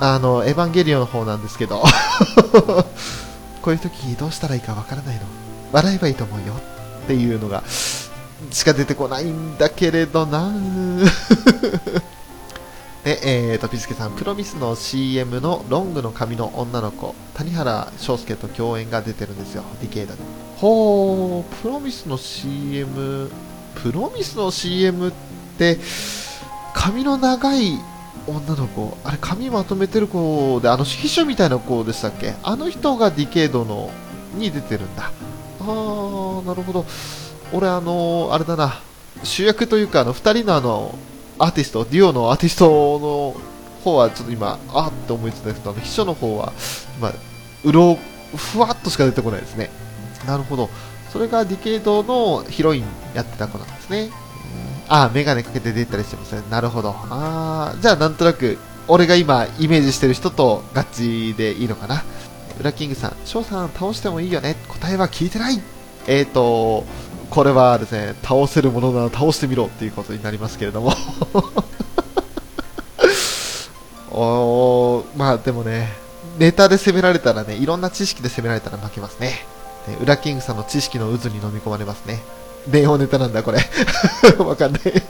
[0.00, 1.84] あの、エヴァンゲリオンの方なんですけど、
[3.62, 5.22] こういう時どうしたらいいかわからないの。
[5.72, 6.54] 笑えばいいと思うよ。
[7.04, 7.62] っていうのが、
[8.50, 10.52] しか出てこないんだけれどな
[13.04, 20.20] で、えーと、ピスケさん、プロミスの CM のロングの髪の女の子、谷原章介と共演が出てるんですよ、ディケイドで。
[20.58, 23.30] ほー、プロミスの CM、
[23.82, 25.12] プロミスの CM っ
[25.56, 25.78] て、
[26.74, 27.78] 髪の長い
[28.26, 32.34] 女の子、あれ髪まとめてる子で、あの秘書みたいな子でしたっけ？
[32.42, 33.90] あの人がディケイドの
[34.34, 35.10] に出てるんだ。
[35.60, 36.84] あー、なるほど。
[37.52, 38.80] 俺、あのあれだな、
[39.24, 40.94] 主役というか、あの2人のあの
[41.38, 43.34] アーティスト、デュオのアーティストの
[43.82, 46.52] 方はちょっと今、あーって思いついたけど、あの秘書の方は、
[47.00, 47.12] ま、
[47.64, 47.98] うろ
[48.36, 49.70] ふわっとしか出てこないですね。
[50.26, 50.68] なるほど。
[51.12, 54.10] それがディケイドのヒロインやってた子なんですね。
[54.90, 56.42] ああ、メガネかけて出たりしてますね。
[56.50, 56.90] なるほど。
[56.90, 62.02] ああ、じゃあなんとなく、俺が今イメージしてる人と合致でいいのかな。
[62.58, 64.56] ウラキングさん、翔さん倒してもいいよね。
[64.66, 65.62] 答えは聞いてない。
[66.08, 66.84] えーと、
[67.30, 70.90] これはですね、倒せるものなら倒してみろっていうことになりますけれども
[74.10, 75.92] おー、まあでもね、
[76.40, 79.46] ネタで攻められたらね、いろんな知識で攻められたら負けますね。
[79.86, 82.18] でウラキングさんの知識の渦に飲み込まれますね。
[82.68, 83.58] 電話ネタなんだ、これ。
[84.38, 84.82] わかんない。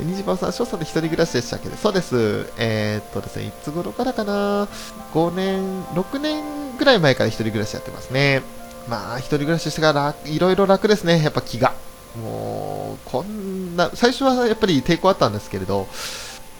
[0.00, 2.46] ニジパさん、翔さんで一人暮らしでしたっけそうです。
[2.56, 4.66] えー、っとですね、いつ頃からかな
[5.12, 6.42] ?5 年、6年
[6.78, 8.42] ぐらい前から一人暮らしやってますね。
[8.88, 11.74] まあ、一人暮らししてからいろいろ楽ですね、やっぱ気が。
[12.16, 15.86] もう、こんな、最初はやっぱり抵抗あったんですけれど、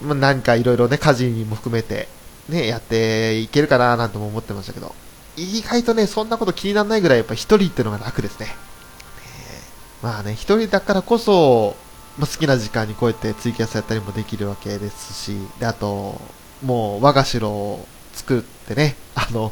[0.01, 2.07] まあ、なんかいろいろね、家事も含めて、
[2.47, 4.93] ね、やっていけるかななんても思ってましたけど、
[5.35, 8.55] 意外とね、そんなこと気にならないぐらい、やっぱ一人ってのが楽ですね。
[10.01, 11.75] まあね、一人だからこそ、
[12.17, 16.19] まあ、好きな時間にこうやってツイキャスやったりもできるわけですし、で、あと、
[16.63, 19.51] もう我が城を作ってね、あの、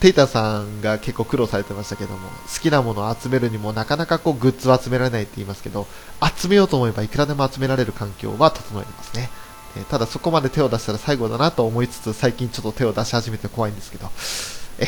[0.00, 5.86] テイタさんが結構苦労されてましたけども、好きなものを集めるにもなかなかこうグッズを集められないって言いますけど、
[6.36, 9.30] 集めようと思えばいくらでも集められる環境は整えますね。
[9.76, 14.10] えただそこまで手を出したら最後だなと思いつつ、最近ちょっと手を出し始めて怖いんですけど、
[14.78, 14.86] え、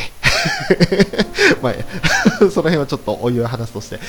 [1.62, 1.74] まあ、
[2.38, 4.00] その辺はちょっとお湯を話すとして、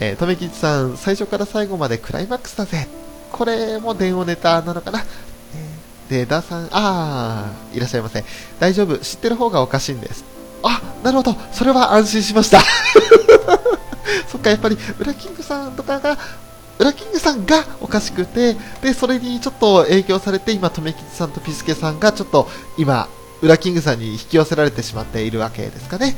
[0.00, 2.88] えー、とめきちさん、最初から最後までクライマックスだぜ。
[3.32, 5.00] これも電話ネタなのかな？
[5.00, 8.22] えーで、ダーさん、あー、いらっしゃいませ。
[8.60, 10.24] 大丈夫、知ってる方がおかしいんです。
[10.62, 12.60] あ、なるほど、それは安心しました。
[14.28, 16.18] そっか、やっぱり、ウラキングさんとかが、
[16.78, 23.08] ウラキングさんがおかしくて、で、それにちょっと影響されて、今、とめきちさんとピスケさんが、ちょっと、今、
[23.40, 26.16] ウラキングさんに引き寄せられてしまっているわけですかね。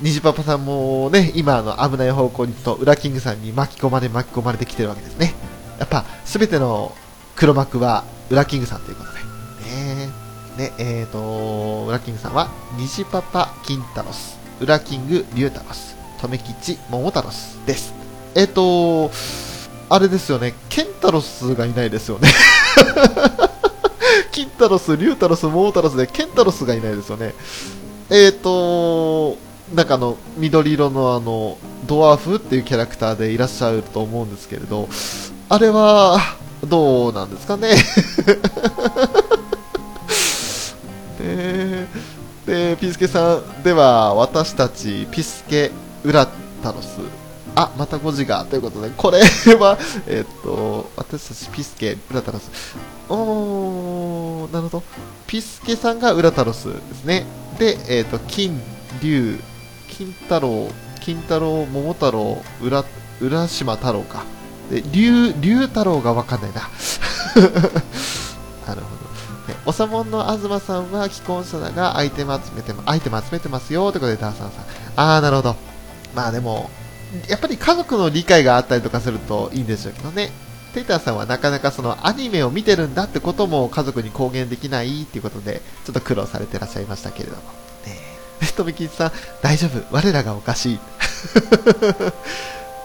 [0.00, 5.34] 虹パパさんもね、今の危ない方向にと、ウラキングさんに巻き込まれ巻き込まれてきてるわけですね。
[5.78, 6.94] やっぱ、すべての
[7.34, 9.18] 黒幕は、ウラキングさんということで。
[9.18, 10.08] ね
[10.56, 17.92] で、えっ、と、ウラキングさんは、虹パパ、キンタロス、ウラキング、リュウタロス、とめきち、モモタロスです。
[18.36, 19.10] えっ、と、
[19.88, 22.28] あれですよね、ケンタロスがいないですよね。
[24.30, 27.34] キンタロス、リュウタロス、モモタロスで、ケンタロスがいないですよね。
[28.10, 34.88] えっ、と、なんかの、緑色のあの、ドワーフっていうキャラクターでいらっしゃると思うんですけれど、
[35.48, 36.18] あれは、
[36.66, 37.74] どうなんですかね？
[41.18, 41.86] で、
[42.46, 45.70] で、ピスケさん、では、私たち、ピスケ
[46.04, 46.26] ウラ
[46.62, 46.98] タロス、
[47.54, 49.20] あ、また5時が、ということで、これ
[49.56, 52.50] は、 えっと、私たち、ピスケウラタロス、
[53.08, 54.82] おー、なるほど、
[55.26, 57.26] ピスケさんがウラタロスですね。
[57.58, 58.60] で、えっと、金、
[59.02, 59.38] 龍、
[59.98, 60.70] 金太郎、
[61.00, 62.84] 金太郎、桃太郎、浦、
[63.20, 64.22] 浦島太郎か。
[64.70, 66.70] で、龍、龍太郎がわかんないな。
[68.64, 68.98] なるほど。
[69.66, 74.64] おさもんの東さんは既婚者だがアイテム集めてアイテム集めてますよということでダーサンさん
[74.96, 75.56] ああなるほど
[76.14, 76.70] まあでも
[77.28, 80.30] やっぱり家族の理解があったりとかするといいんでしょうけどね
[80.74, 87.42] テイターさんはなかなかそのアニメを見てるんだってことも家族に公言できないっていうことでちょっと苦労されてらっしゃいましたけれども
[87.86, 89.12] ねえ富吉さん
[89.42, 90.78] 大丈夫我らがおかしい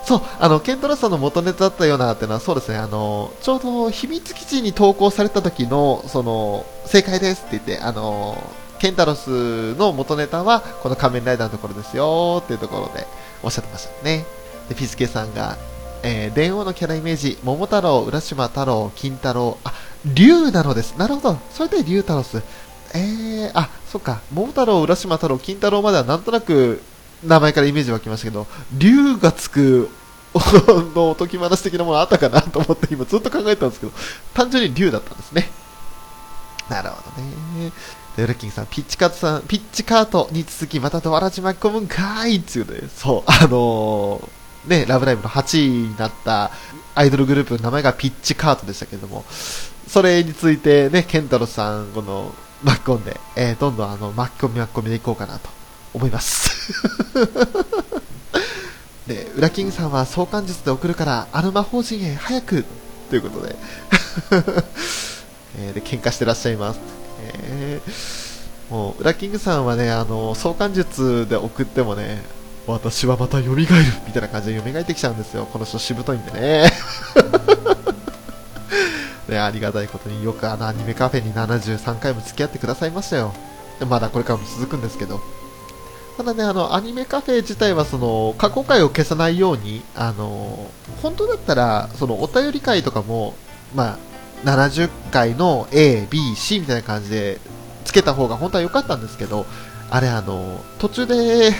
[0.05, 8.37] そう、あの、ケントロスさんの元ネタだったようなってのは、そうですね、あの、ちょうど秘密基地に投稿された時の、その、正解ですって言って、あの、
[8.79, 13.07] ケンタロスの元ネタは、この仮面ライダーのところですよっていうところで
[13.43, 14.25] おっしゃってましたね。
[14.67, 15.57] で、ピスケさんが、
[16.03, 19.73] えー、電王のキャライメージ、桃太郎、浦島太郎、金太郎、あ、
[20.05, 20.95] 竜なのです。
[20.97, 21.39] なるほど。
[21.51, 22.41] それで竜太郎ス。
[22.93, 24.21] えー、あ、そっか。
[24.31, 26.81] 桃太郎、浦島太郎、金太郎まではなんとなく
[27.23, 29.89] 名前からイメージ湧きましたけど、竜がつく
[30.95, 33.91] の おとぎ話的なものあったかなと思って今ずっと考えたんですけど、
[34.33, 35.51] 単純に竜だったんですね。
[36.69, 37.71] なるほどね。
[38.15, 46.51] で、ウルキンさん、ピッチカートさん、ピッチカートに続きまたドアラジ巻き込むんかいっていうね、そう、あのー、ね、ラブライブの8位になった
[46.95, 49.25] アイドルグループの名前がピッチカートでしたけれども、
[49.87, 52.33] それについてね、ケンタロさん、この、
[52.63, 55.49] 巻き込んで、えー、どんどんあの、巻き込み巻き込みでいこうかなと
[55.93, 56.73] 思います
[59.07, 62.65] で、ウラキングさんは相関術で送るから、あの魔法陣へ早く
[63.09, 63.55] ということで
[65.59, 66.79] え、で、喧嘩してらっしゃいます。
[67.19, 72.23] えー、もう、ウラキングさんはね、あの、相関術で送ってもね、
[72.65, 73.67] 私はまた蘇るみ
[74.13, 75.45] たいな感じで蘇ってきちゃうんですよ。
[75.51, 76.71] この人しぶといんでね。
[79.33, 83.33] ね、ありがたいことによくあのアニメカフェに73回も付き合ってくださいましたよ。
[83.89, 85.19] まだこれからも続くんですけど。
[86.15, 90.69] ただね、あの、アニメカフェ自体は、その、過去回を消さないように、あの、
[91.01, 93.33] 本当だったら、その、お便り会とかも、
[93.73, 97.39] まあ、70回の A、B、C みたいな感じで、
[97.83, 99.47] つけた方が本当は良かったんですけど、
[99.89, 101.51] あれ、あの、途中で、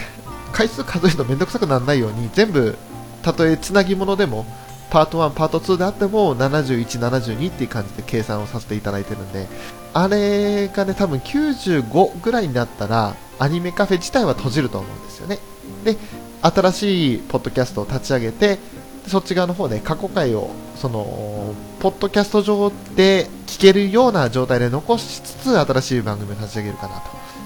[0.52, 2.78] 回数数えるのめんどくさくならないように、全部、
[3.24, 4.46] たとえつなぎ物でも、
[4.94, 9.48] パート1、パート2であっても、71、72っていう感じで計算をさせていただいてるんで、
[9.92, 15.40] あれがね、多分95ぐらいになったら、アニメカフェ自体は閉じると思うんですよね。
[15.84, 15.98] で、
[16.44, 18.60] 新しいポッドキャストを立ち上げて、
[19.08, 27.02] そっち側の方で過去回を、その、ポッドキャスト上で聞けるような状態で残しつつ、新しい番組を立ち上げるかな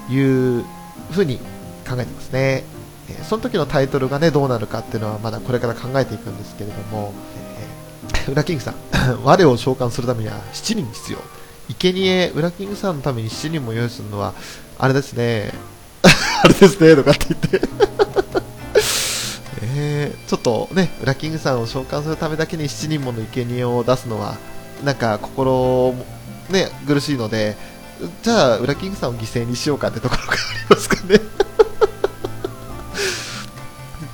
[0.08, 0.66] という
[1.12, 1.38] ふうに
[1.88, 2.66] 考えてますね。
[3.24, 7.14] その時のタイトルがね、どうなるかっていうのはまだこれから考えていくんですけれども、
[8.14, 8.76] えー、ウラキングさん、
[9.24, 11.20] 我を召喚するためには7人必要。
[11.80, 14.34] 生贄ウラキングさんのために7人も用意するのは、
[14.80, 15.54] あれですね、
[16.44, 17.68] あれですね、とかって言って。
[19.80, 24.38] えー、ちょっとね、ウラキングさんを召喚するためだけに7人もの生贄を出すのは、
[24.84, 25.96] なんか心、
[26.50, 27.58] ね、苦しいので、
[28.24, 31.20] じゃあ、ウラキングさんを犠牲にしようかってところがありますかね。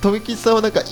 [0.00, 0.86] 富吉さんはなんか、いい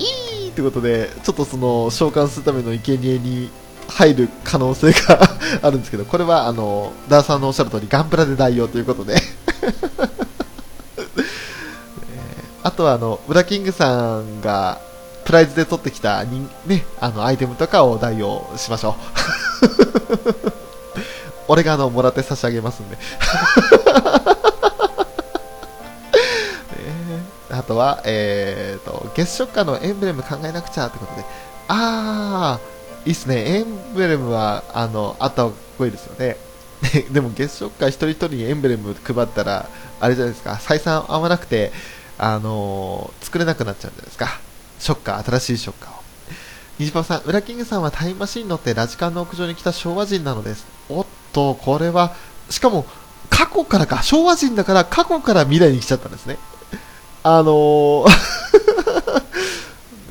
[0.52, 3.50] ってことで、ちょっとその、召喚するための生贄に
[3.88, 5.18] 入る可能性が
[5.62, 9.16] あるんですけど、これは、あの、ダーさんのおっしゃる通り、ガンプラで代用ということで
[12.62, 14.80] あとはあの、ウラキングさんが
[15.24, 18.94] プライズで取ってきたに、ね、あのアイテムとかを代用しましょう。
[21.48, 22.98] 俺があの、もらって差し上げますんで。
[27.52, 31.24] あとは、えーと、月食下のエンブレム考えなくちゃってことで、
[31.68, 36.36] あー、いいっすね、エンブレムは、あの、あった方がいいですよね。
[37.12, 39.68] でも月食下一人一人にエンブレム配ったら、
[40.00, 41.72] あれじゃないですか、採算合わなくて、
[42.18, 44.40] あのー、作れなくなっちゃうんじゃないですか。
[44.78, 46.02] ショッカー、新しいショッカーを。
[46.78, 50.64] 虹パパさん、ウラキングさんはタイムマシン乗ってラジカンの屋上に来た昭和人なのです。
[50.88, 52.14] おっと、これは、
[52.48, 52.86] しかも、
[53.30, 56.38] 過去からか、昭和人だから過去から未来に来ちゃったんですね。
[57.22, 58.08] あのー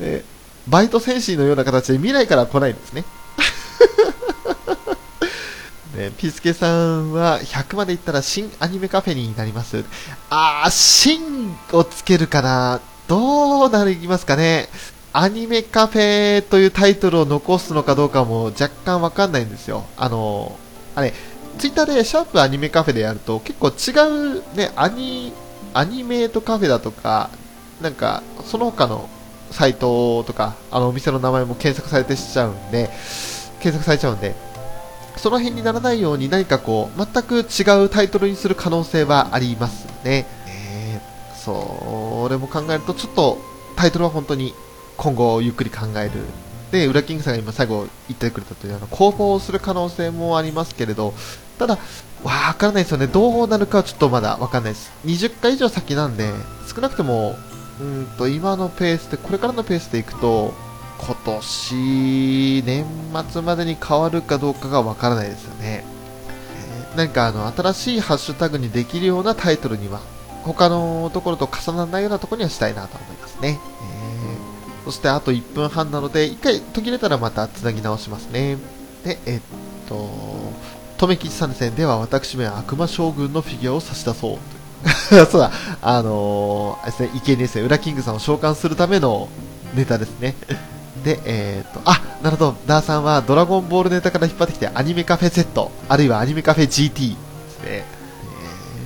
[0.00, 0.24] ね、
[0.66, 3.04] バイト戦士のような形で未来から来ないんですね。
[5.94, 9.84] ね、ピスケさんは100までいったら新アニメカフェになります。
[10.30, 14.70] あー、新をつけるかなどうなりますかね
[15.12, 19.84] アニメカフェというタイトルを残すのかどうかも若干わかんないんですよ。
[19.98, 20.58] あの、
[20.94, 21.12] あれ、
[21.58, 25.34] ツイッターでシャープアニメカフェでやると結構違うね、アニ
[25.74, 27.30] アニメートカフェだとか、
[27.80, 29.08] なんか、その他の
[29.50, 32.90] サイトとか、あのお店の名前も検索されてしちゃうんで、
[33.60, 34.34] 検索されちゃうんで、
[35.16, 40.26] その辺にならないように何かこう、全く違うタイトルにする可能性はありますね。
[40.48, 43.38] えー、それも考えると、ちょっと
[43.76, 44.54] タイトルは本当に
[44.96, 46.10] 今後ゆっくり考える。
[46.70, 51.12] で、ウラキングさんが今最後言ってくれたという、あの、攻防する可能性もありますけれど、
[51.58, 51.78] ただ、
[52.24, 53.06] わからないですよね。
[53.06, 54.92] どうなるかはちょっとまだわかんないです。
[55.04, 56.32] 20回以上先なんで、
[56.72, 57.36] 少なくとも、
[57.80, 60.54] うんと、今のペースで、これからのペースでいくと、
[61.00, 62.86] 今年、年
[63.28, 65.84] 末までに変わるかどうかがわからないですよね。
[66.56, 70.00] えー、何かあの、新しいハッシュタグにできるようなタイトルには、
[70.44, 73.58] 他のところと重ならないようなところにはしたいなと思いますね。
[73.82, 78.58] えー、そしてあと1分半なので、1回途切れたらまた繋ぎ直しますね。
[79.04, 79.40] で、えっ
[79.88, 80.51] と、
[81.06, 81.70] 留吉さんですね。
[81.70, 84.38] では私めは悪魔将軍のフィギュアを差し出そう。
[85.30, 89.28] そうだ、あのー、ですね、池ですね、ウラキングさんを召喚するための
[89.74, 90.34] ネタですね。
[91.04, 97.16] で、えっ、ー、と、あ、なるほど、ダーさんはドラゴンボールネタから引っ張ってきてアニメカフェ Z、あるいはアニメカフェ GT で
[97.50, 97.84] すね。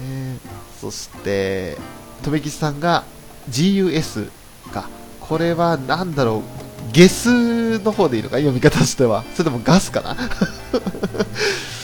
[0.01, 1.79] えー、そして、
[2.25, 3.05] 留吉さんが
[3.51, 4.31] GUS
[4.73, 4.89] か。
[5.21, 6.43] これはなんだろ
[6.91, 9.25] う、ゲスの方でいいのか読み方としては。
[9.35, 10.17] それともガスかな？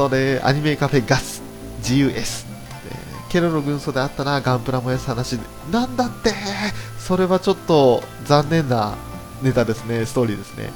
[0.00, 1.42] それ、アニメカフェガス、
[1.82, 2.46] GUS。
[3.28, 5.38] ケロの軍曹であったな、ガンプラ燃やす話。
[5.70, 6.32] なんだって
[6.98, 8.94] それはちょっと残念な
[9.42, 10.72] ネタですね、ストーリーですね。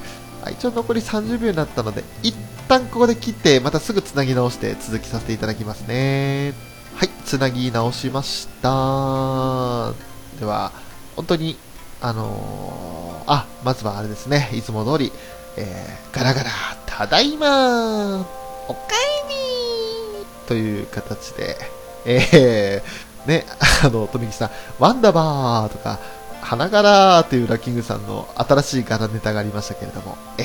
[0.51, 2.35] 一応残り30秒になったので、一
[2.67, 6.53] 旦ここで切って、またすぐつなぎ直して続きさせていただきますね。
[6.93, 9.91] はい、つなぎ直しました。
[10.39, 10.71] では、
[11.15, 11.57] 本当に、
[11.99, 15.11] あのー、あ、まずはあれですね、いつも通り、
[15.57, 16.51] えー、ガラガラ、
[16.85, 18.79] ただいまおか
[19.27, 21.57] えりという形で、
[22.05, 23.45] えー、ね、
[23.83, 24.49] あの、富木さん、
[24.79, 25.99] ワンダバーとか、
[26.41, 30.43] 花柄というラッキングさんの新しい柄ネタがありましたけれども、え、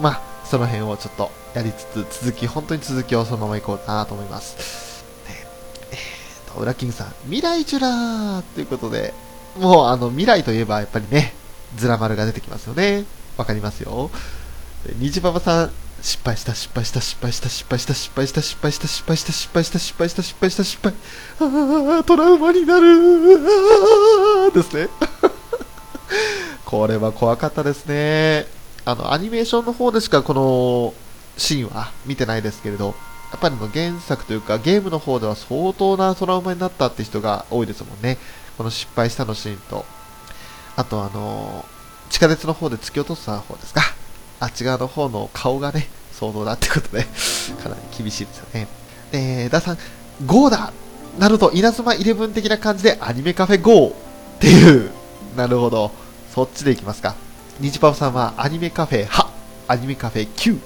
[0.00, 5.04] まあ、その辺をちょっとやりつつ、続き、本当に続きをそのままいこうかなと思います。
[5.28, 5.46] ね、
[5.92, 9.12] えーと、ウラキングさん、未来ジュラーということで、
[9.58, 11.34] もうあの、未来といえばやっぱりね、
[11.76, 13.04] ズラ丸が出てきますよね。
[13.36, 14.10] わかりますよ。
[14.98, 15.72] 虹パパさん、
[16.04, 20.94] 失敗した失敗した失敗した失敗した失敗した失敗した失敗した失敗した失敗した失敗した失敗
[21.40, 23.40] ああトラウマになる。
[24.52, 24.90] ですね。
[26.66, 28.46] これは怖かったですね。
[28.84, 30.92] あのアニメーションの方でしかこの
[31.38, 32.94] シーンは見てないですけれど
[33.30, 38.18] やっぱりの原作というかゲームの方では相当なトラウマになったって人が多いですもんね。
[38.58, 39.86] この失敗したのシーンと。
[40.76, 41.64] あとあの
[42.10, 43.93] 地下鉄の方で突き落とした方ですか。
[44.44, 47.04] あっち側の方の顔がね、想像だってことで、
[47.62, 48.68] かなり厳しいですよね。
[49.12, 49.78] えー、ダさん、
[50.26, 50.70] GO だ
[51.18, 53.88] なると、稲妻イレブン的な感じでアニメカフェ GO
[54.36, 54.90] っていう、
[55.34, 55.90] なるほど。
[56.34, 57.14] そっちでいきますか。
[57.58, 59.30] ニジパオさんはアニメカフェは、
[59.66, 60.56] アニメカフェ Q っ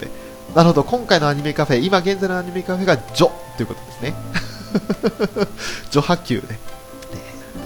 [0.00, 0.08] て。
[0.56, 4.14] なるほど、今回のアニメカフェ、今現在のアニメカフェがジョということですね。
[5.92, 6.58] ジョ波級ね。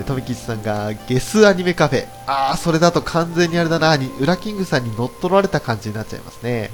[0.02, 2.06] で、富吉さんが、ゲスアニメカフェ。
[2.26, 6.70] あー、それだと完全にあれだな、に、ウラキングさんに乗っ取られた感じになっちゃいますね。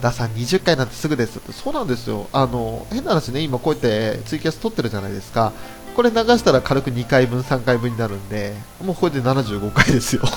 [0.00, 1.52] ダさん20回なんてすぐですって。
[1.52, 2.28] そうなんですよ。
[2.32, 5.52] あの、変な話ね、今こうやってツイキャス撮ってるじゃないですか。
[5.96, 10.22] これ流したら軽く2回分、3回分になるんで、もうこれで75回ですよ。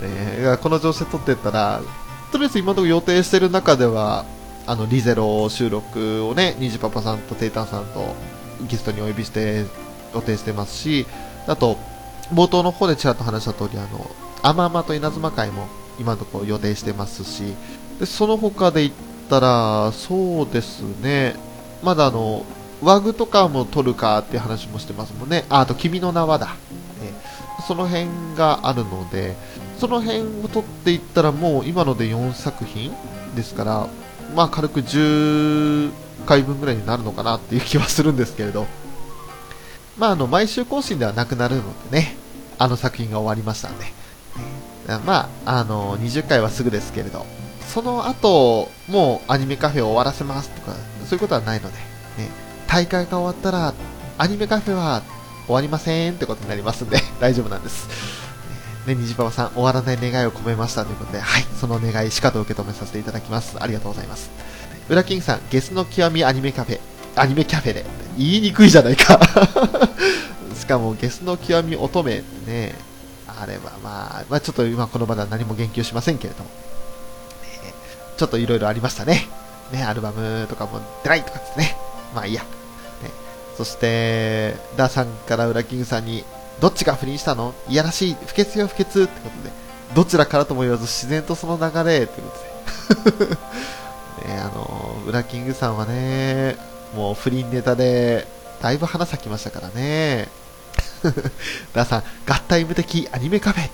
[0.00, 1.80] ね、この調子で撮ってったら、
[2.30, 4.24] とりあえず今のところ予定してる中では、
[4.68, 8.14] あの、リゼロ収録をね、ニジパパさんとテイタンさんと
[8.66, 9.64] ゲストにお呼びして
[10.14, 11.06] 予定してますし、
[11.46, 11.76] あと、
[12.32, 14.10] 冒頭の方でちらっと話した通り、あの、
[14.42, 15.66] アママと稲妻会も
[15.98, 17.54] 今のところ予定してますし、
[17.98, 18.92] で、その他で言っ
[19.28, 21.34] たら、そうですね、
[21.82, 22.44] まだあの、
[22.82, 25.44] ワグとかも撮るかっていう話もしてますもんね。
[25.48, 26.46] あ、あと、君の名はだ。
[26.46, 26.52] ね、
[27.66, 28.06] その辺
[28.36, 29.36] があるので、
[29.78, 32.92] その辺を撮っていったらもう今ので4作品
[33.34, 33.88] ですから、
[34.34, 35.90] まあ軽く10
[36.26, 38.66] 回分ぐらいになるのかなっていう気はするんですけれど、
[39.98, 42.16] まあ、あの毎週更新ではなくなるのでね、
[42.58, 43.84] あの作品が終わりましたんで、
[45.04, 47.26] まあ、あの20回はすぐですけれど、
[47.68, 50.74] その後もうアニメカフェを終わらせますとか、
[51.04, 51.82] そういうことはないので、ね、
[52.66, 53.74] 大会が終わったら、
[54.16, 55.02] アニメカフェは
[55.46, 57.88] 終わりませんってことになりますんで、 大丈夫なんです。
[58.86, 63.56] ね、虹パパさん、終わらない願いを込めましたということで、はい、その願い、しかと受け止めさせていただきます。
[63.60, 64.30] ありがとうございます。
[64.88, 66.80] ウラキングさん、ゲスの極みアニメカフェ、
[67.20, 67.84] アニメキャフェで。
[68.16, 69.18] 言いにくいじゃないか
[70.58, 72.74] しかも、ゲスの極み乙女ってね、
[73.28, 76.50] あれはまあ、まあ、ちょっと今この場では何も言及しませんけれども、
[77.64, 77.74] ね、
[78.16, 79.28] ちょっといろいろありましたね。
[79.72, 81.76] ね、アルバムとかも出ないとかですね。
[82.14, 82.42] まあいいや。
[82.42, 82.48] ね、
[83.56, 86.24] そして、ダーさんからウラキングさんに、
[86.60, 87.54] どっちが不倫したの？
[87.68, 89.52] いやらしい、不潔よ不潔ってことで、
[89.94, 93.36] どちらからとも言わず自然とその流れということで。
[94.26, 96.56] ね、あの、ウラキングさんはね、
[96.94, 98.26] もう不倫ネタで、
[98.60, 100.28] だいぶ花咲きましたからね。
[101.74, 103.62] ダーさん、合体無敵アニメカフェ。
[103.62, 103.70] ね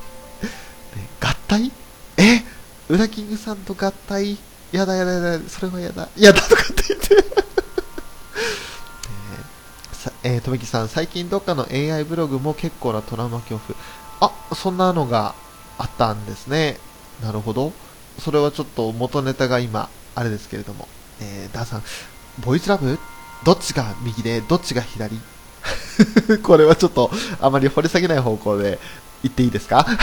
[1.20, 1.72] 合体？
[2.16, 2.42] え？
[2.88, 4.36] ウラキングさんと合体？
[4.72, 6.08] やだやだやだ、それはやだ。
[6.16, 7.24] やだとかって言って。
[10.22, 13.78] えー、とめきさん、最近どっかの AI ブログも結構なトラウマ恐怖。
[14.20, 15.34] あ、そんなのが
[15.78, 16.78] あったんですね。
[17.22, 17.72] なるほど。
[18.22, 20.88] それはちょっと元ネタが今、あれですけれども。
[21.20, 21.82] えー、ダーさん、
[22.40, 22.98] ボイスラブ？
[23.44, 25.20] どっちが右で、どっちが左？
[26.42, 27.10] これはちょっと、
[27.40, 28.78] あまり掘り下げない方向で
[29.22, 29.86] 言っていいですか？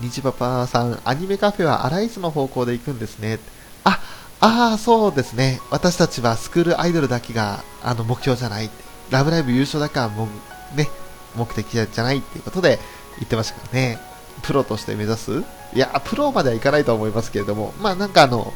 [0.00, 3.38] にじパパさん、アニメカフェはアライズの方向で行くんですね。
[3.84, 4.00] あ、
[4.40, 5.60] ああ、そうですね。
[5.70, 8.70] 私たちはスクールアイドルだけがあの目標じゃない。
[9.10, 10.28] ラブライブ優勝だけはも
[10.74, 10.90] う、ね、
[11.36, 12.78] 目的じゃないっていうことで
[13.18, 13.98] 言ってましたからね。
[14.42, 15.42] プロとして目指す？
[15.74, 18.52] いや、プロまではいかないと思いますけれども、まあなんかあの、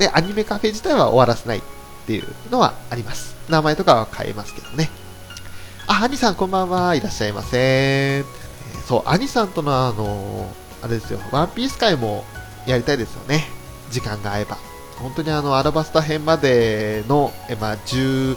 [0.00, 1.62] ね、アニメカフェ自体は終わらせないっ
[2.06, 3.36] ていうのはあります。
[3.50, 4.90] 名前とかは変えますけどね。
[5.86, 6.94] あ、アニさんこんばんは。
[6.94, 8.24] いらっしゃいませ。
[8.88, 10.48] そう、アニさんとのあの、
[10.82, 12.24] あれですよ、ワンピース会も
[12.66, 13.44] やりたいですよね。
[13.90, 14.56] 時間が合えば。
[14.96, 18.36] 本当にあの、アラバスタ編までの、えまあ、12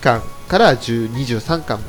[0.00, 1.10] 巻から12。
[1.40, 1.80] 3巻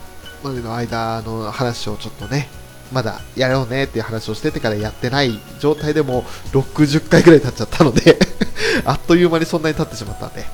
[0.44, 2.50] までの間の話をちょっとね、
[2.94, 8.18] まだやろうねっていう話をしててからやってない状態でも60回ぐらい経っちゃったので
[8.86, 10.48] あっという間にそんなに経ってしまったんで、ね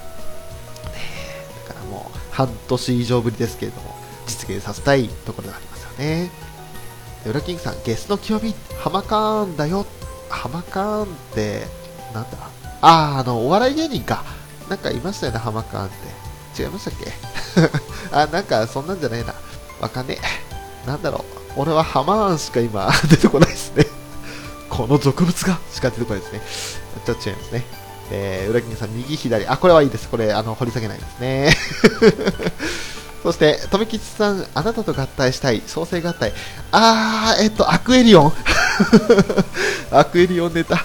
[1.68, 3.96] だからもう半年以上ぶりですけれども、
[4.28, 6.32] 実現させたいところではありますよね。
[7.24, 9.86] でウラキングさん、ゲスの極み、ハマカーンだよ。
[10.30, 11.68] ハマカーンって、
[12.14, 12.38] なんだ？
[12.82, 14.24] あー、あの、お笑い芸人か。
[14.70, 15.90] なんかいましたよね、ハマカーンっ
[16.56, 16.62] て。
[16.62, 17.12] 違いましたっけ？
[18.16, 19.34] あ、なんかそんなんじゃねえな。
[19.82, 20.18] わかんね
[20.86, 20.88] え。
[20.88, 21.39] なんだろう。
[21.56, 23.86] 俺はハマーンしか今 出てこないですね。
[24.70, 26.42] この俗物が しか出てこないですね。
[27.06, 27.64] ちょっと違いますね。
[28.12, 29.46] えー、裏キングさん、右左。
[29.48, 30.10] あ、これはいいです。
[30.10, 31.56] これ、あの、掘り下げないですね。
[33.22, 36.34] そして、とめきちさん、あなたと合体したい、創生合体。
[36.72, 38.34] あー、えっと、アクエリオン。
[39.92, 40.84] アクエリオンネタ。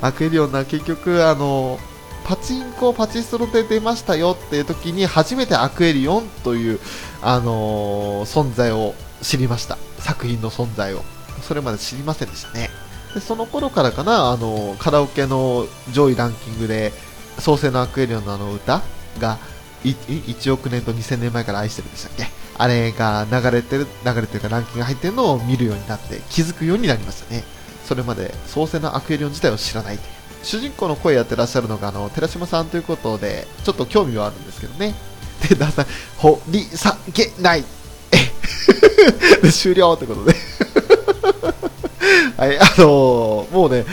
[0.00, 1.78] アクエリオンな、結局、あの、
[2.26, 6.80] パチンコ、パチスロで出ましたよっていう時に、初めてアクエリオンという、
[7.22, 9.78] あの存在を知りました。
[10.00, 11.04] 作品の存在を。
[11.42, 12.68] それまで知りませんでしたね。
[13.14, 16.92] でその頃からかな、あの、カラオケの上位ランキングで、
[17.38, 18.82] 創世のアクエリオンのあの歌
[19.20, 19.38] が、
[19.84, 22.26] 1億年と2000年前から愛してるんでしたっけ？
[22.58, 27.44] あれが流れてる、流れてるかランキングが入ってるのを見るようになって気づくようになりましたね。
[27.84, 30.16] それまで創世のアクエリオン自体を知らないという。
[30.42, 34.94] 主人公の声やってらっしゃるのが、あの、寺島さんということで、ちょっと興味はあるんですけどね。
[35.48, 35.86] で、だんだん、
[36.18, 37.64] 掘り下げない。
[39.42, 40.36] で、終了ってことで。
[42.36, 43.84] はい、あのーもうね、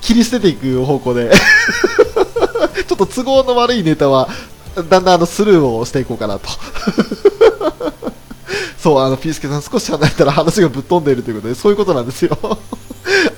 [0.00, 1.30] 切り捨てていく方向で、
[2.88, 4.28] ちょっと都合の悪いネタは、
[4.88, 6.48] だんだんあのスルーをしていこうかなと。
[8.82, 12.36] そう、あの、ピースケさん少し離れたら話がぶっ飛んでいるということで、そういうことなんですよ。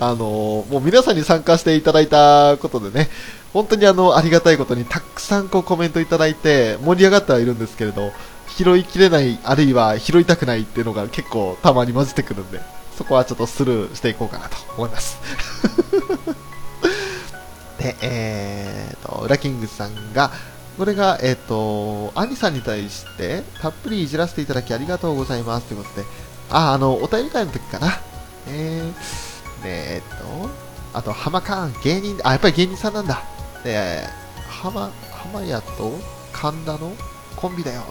[0.01, 3.09] あのもう皆さんに参加していただいたことでね、
[3.53, 8.13] 本当にあの、ありがたいことにたくさんこうコメントいただいて、盛り上がってはいるんですけれど、
[8.49, 12.61] 拾いきれない、あるいは拾いたくないっていうのが結構たまに混じってくるんで、
[12.97, 15.19] そこはちょっとスルーしていこうかなと思います。
[17.79, 20.31] で、えーと、ウラキングさんが、
[20.79, 26.07] これが、えっ、と、アニさんに対して、たっぷりいじらせていただきありがとうございますということで、
[26.51, 28.01] あ、あの、お便り会の時かな。
[28.49, 29.32] えー、
[29.65, 30.51] えっ、と、
[30.95, 33.23] あと、浜カーン、芸人、あ、やっぱり芸人さんなんだ。
[33.65, 34.05] で、
[34.49, 35.93] 浜、浜屋と
[36.33, 36.93] 神田の
[37.37, 37.83] コンビだよ。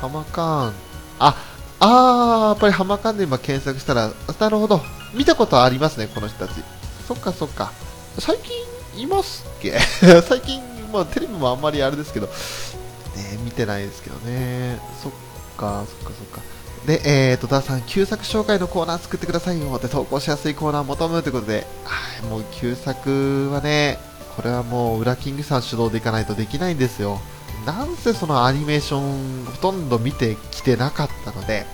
[0.00, 0.72] 浜カーン。
[1.18, 1.36] あ、
[1.80, 4.80] あー、やっぱり浜カーンで今検索したら、なるほど。
[5.14, 6.62] 見たことありますね、この人たち。
[7.06, 7.72] そっかそっか。
[8.18, 9.78] 最近いますっけ？
[10.26, 10.62] 最近、
[10.92, 12.32] まあ、テレビもあんまりあれですけど、ね、
[13.44, 14.80] 見てないですけどね。
[15.02, 15.12] そっ
[15.56, 16.40] か、そっかそっか。
[16.86, 23.98] で、えーと、ダーさん、旧作紹介のコーナー作ってくださいよって投稿しやすいコーナー求むということで、はい、もう旧作はね、
[24.36, 27.20] これはもう、ウラキングさん主導でいかないとできないんですよ。
[27.66, 31.66] なんせそのアニメーション、ほとんど見てきてなかったので、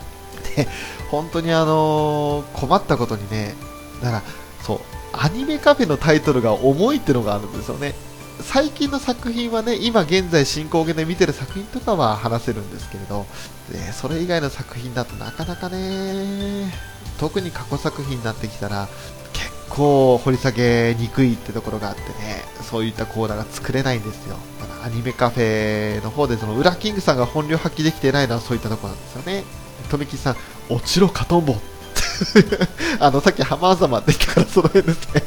[0.57, 0.67] で、
[1.11, 3.55] 本当にあのー困ったことにね、
[4.03, 4.23] だから、
[4.63, 4.81] そう、
[5.13, 7.95] アニメカフェのタイトルが重いってのがあるんですよね。
[8.43, 13.27] 最近の作品はね、今現在進行形で見てる作品とかは話せるんですけれど、
[13.71, 16.73] でそれ以外の作品だとなかなかね、
[17.19, 18.89] 特に過去作品になってきたら、
[19.33, 24.37] 結構掘り下げにくいってところがあってね、そういったコーナーが作れないんですよ。
[24.61, 29.45] ただアニメカフェの方でそのウラキングさんが本領発揮できてないのはそういったところなんですよね。
[29.91, 30.37] 富木さん、
[30.69, 31.57] 落ちろカトンボ
[32.99, 35.23] あの、さっき浜ざまって言ったからその辺ですね、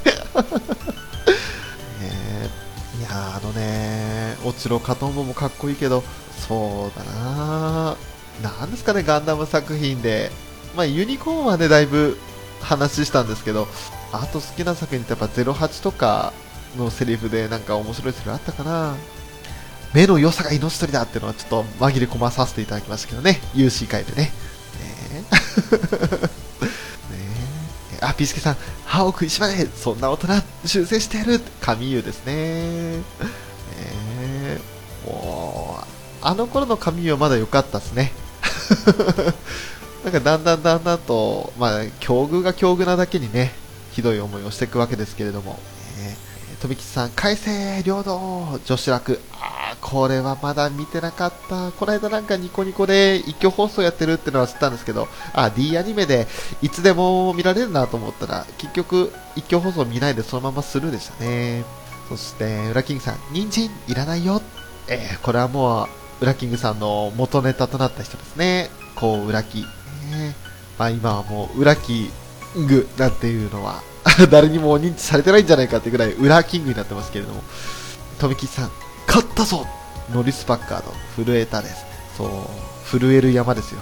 [3.16, 6.04] あのね、落ちろカトンボもかっこいいけど、
[6.48, 7.98] そうだな
[8.42, 10.32] なんですかね、ガンダム作品で。
[10.76, 12.18] まあ、ユニコーンはね、だいぶ
[12.62, 13.68] 話したんですけど、
[14.12, 16.34] あと好きな作品ってやっぱ08とか
[16.78, 18.96] のセリフでなんか面白いセリフあったかな
[19.94, 24.14] 目の良さが命取りだっていうのはちょっと紛れ込まさせていただきましたけどね、UC 会で。
[24.14, 24.32] ね
[25.12, 26.45] ね
[28.02, 30.28] あ、ピースケさん、歯を食いしばれそんな大人、
[30.66, 32.98] 修正してやる神優ですね。
[32.98, 33.02] ね
[35.06, 35.86] もう、
[36.22, 38.12] あの頃の神優はまだ良かったですね。
[40.04, 43.54] なんかだんだんだんだんと、まあ、境遇が境遇なだけにね、
[43.92, 45.60] ひどい思いをしていくわけですけれども、
[46.66, 51.72] 富吉さん、改正領土女子楽、あー、これはまだ見てなかった。
[51.72, 56.28] この間なんかニコニコで一挙放送やってるってのは知ったんですけど、あ、D アニメで
[56.64, 61.64] いつでも見られるなと思ったら、結局一挙放送見ないでそのままスルーでしたね。
[62.10, 64.42] そして、ウラキングさん、人参いらないよ。
[64.88, 65.88] えー、これはもう、
[66.22, 68.72] ウラキングさんの元ネタとなった人ですね。
[68.96, 69.62] こう、ウラキ。
[69.62, 70.36] ね、
[70.80, 72.10] まあ今はもう、ウラキ
[72.58, 73.84] ングなんていうのは
[74.30, 77.44] 誰にも認知されてないんじゃないかってぐらい、ウラキングになってますけれども、
[78.20, 78.72] 富吉さん、
[79.08, 79.66] 勝ったぞ
[80.14, 80.94] ノリスパッカード、
[81.24, 81.86] 震えたです。
[82.18, 83.82] そう、震える山ですよ。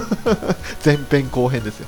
[0.84, 1.86] 前編後編ですよ。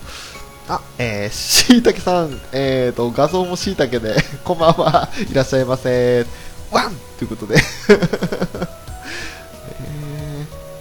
[0.68, 6.26] あ、えー、しいたけさん、えーと、画像もしいたけで、 こんばんは、いらっしゃいませ。
[6.70, 7.56] ワンということで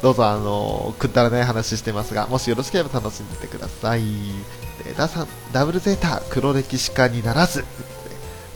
[0.01, 4.01] どうぞあのくだらない話してますが、もしよろしければ楽しんでてください。
[4.93, 7.65] ダさん、ダブルゼータ、黒歴史化にならず。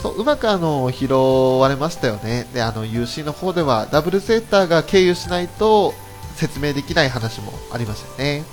[0.02, 2.48] そううまくあの拾われましたよね。
[2.54, 5.94] で、あの UC の方ではダブルゼーターが経由しないと
[6.36, 8.46] 説明できない話もありましたよね。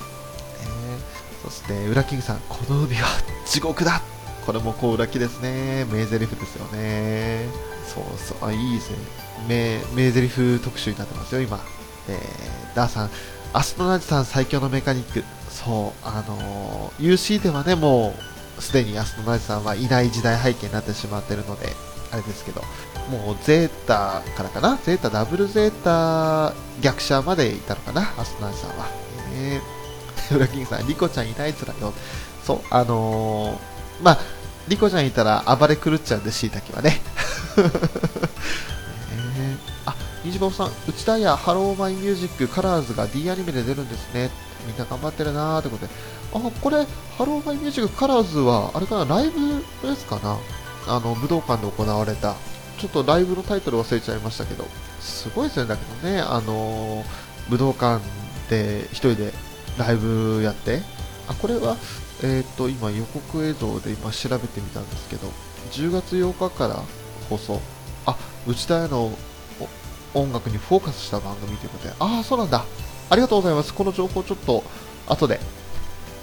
[0.61, 3.07] えー、そして、ウラキングさん、この海は
[3.45, 4.01] 地獄だ
[4.45, 5.85] これもこう裏木ですね。
[5.85, 7.45] 名台詞ですよね。
[7.85, 8.97] そうそう、あ、いいですね。
[9.47, 11.59] 名、名台詞特集になってますよ、今。
[12.09, 13.09] えー、ダーさん、
[13.53, 15.23] アストナジさん最強のメカニック。
[15.49, 18.13] そう、あのー、UC ではね、も
[18.57, 21.69] う、すでにアストナジさんはいない時代背景になってしまってるので、
[22.11, 22.61] あれですけど、
[23.09, 24.77] もうゼータからかな？
[24.83, 28.13] ゼータ、ダブルゼータ逆者までいたのかな？
[28.17, 28.87] アストナジさんは。
[29.33, 31.93] えー、 ウラキングさん、リコちゃんいないつらよ。
[32.45, 34.19] そう、あのー、まあ、
[34.67, 37.01] リコちゃんいたら暴れ狂っちゃうんで、しいたけはね。
[40.27, 44.29] 虹坊さん、内田やハローマイミュージックカラーズが D アニメで出るんですね。
[44.65, 45.91] みんな頑張ってるなーってことで。
[46.33, 46.85] あ、これ、
[47.17, 50.37] ハローマイミュージックカラーズは、あれかな、ライブですかな？
[50.87, 52.35] あの、武道館で行われた。
[52.77, 54.65] ちょっとライブのタイトル忘れちゃいましたけど、
[54.99, 57.05] すごいですね、だけどね、あのー、
[57.49, 58.03] 武道館
[58.49, 59.33] で一人で
[59.77, 60.81] ライブやって、
[61.27, 61.77] あ、これは、
[62.21, 65.27] えっ、ー、と、今予告映像で今調べてみたんですけど、
[65.71, 66.81] 10月8日から
[67.29, 67.61] 放送。
[68.05, 68.15] あ、
[68.45, 69.11] 内田屋の
[70.13, 72.65] 音楽にフォーカスした番組ということで、ああ、そうなんだ。
[73.09, 73.73] ありがとうございます。
[73.73, 74.63] この情報ちょっと
[75.07, 75.39] 後で、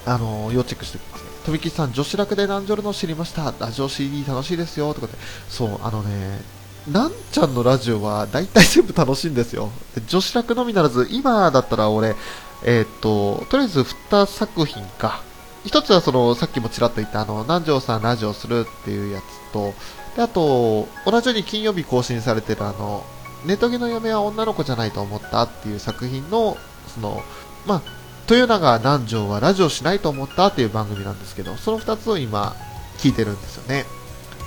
[0.07, 1.30] あのー、要チェックしておきますね。
[1.45, 3.53] とびきさん、女子楽でナンジョルの知りました。
[3.59, 4.93] ラジオ CD 楽しいですよ。
[4.95, 5.18] ということで、
[5.49, 6.41] そう、あのね、
[6.89, 9.70] なんちゃんのラジオは大体 全部楽しいんですよ。
[10.07, 12.16] 女子楽のみならず、今だったら俺、
[12.64, 15.22] えー、っと、とりあえず2作品か。
[15.64, 19.72] 一つはその、さっきもちらっと言ったあの、南條さんラジオするっていうやつと、
[20.16, 23.05] で、あと、同じように金曜日更新されてるあの、
[23.45, 26.57] ネトゲの嫁は女の子じゃないと思ったっていう作品の、
[26.95, 27.22] その、
[27.66, 27.82] まあ、
[28.28, 32.57] 豊永南條はラジオしないと思ったっていう番組なんですけど、その2つを今、
[32.99, 33.84] 聞いてるんですよね。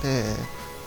[0.02, 0.24] で、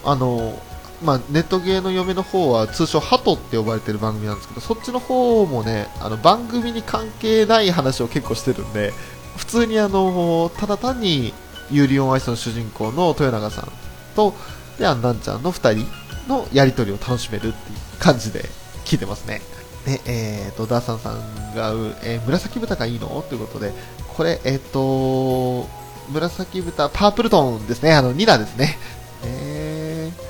[0.04, 0.62] あの、
[1.04, 8.94] まあ、ネットゲーの嫁の方は通称ハトって呼ばれてる番組なんですけど、そっちの方もね、あの番組に関係ない話を結構してるんで、
[9.38, 11.34] 普通にあの、ただ単に
[11.72, 13.72] ユーリオンアイスの主人公の豊永さん
[14.16, 14.36] と、
[14.78, 15.88] で、アンナンちゃんの2人
[16.28, 18.46] のやりとりを楽しめるっていう感じで
[18.86, 19.42] 聞いてますね。
[19.86, 23.24] で、えっ、ー、と、ダーサンさんが、えー、紫豚がいいの？
[23.28, 23.74] ということで、
[24.16, 25.68] これ、えっ、ー、と、
[26.10, 27.94] 紫豚、パープルトンですね。
[27.94, 28.78] あの、ニラですね。
[29.24, 30.22] えー、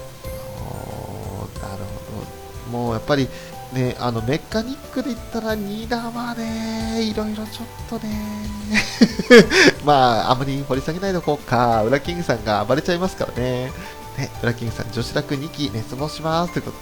[1.61, 2.77] なるほど。
[2.77, 3.27] もうやっぱり、
[3.73, 8.45] ね、あの、メカニックで言ったら、ニラはね、いろいろちょっとね、
[9.83, 11.83] まあ、あまり掘り下げないでおこうか。
[11.83, 13.71] ウラキングさんが暴れちゃいますからね。
[14.17, 16.53] ね、ウラッキングさん、女子楽2期熱望します。
[16.53, 16.77] ということ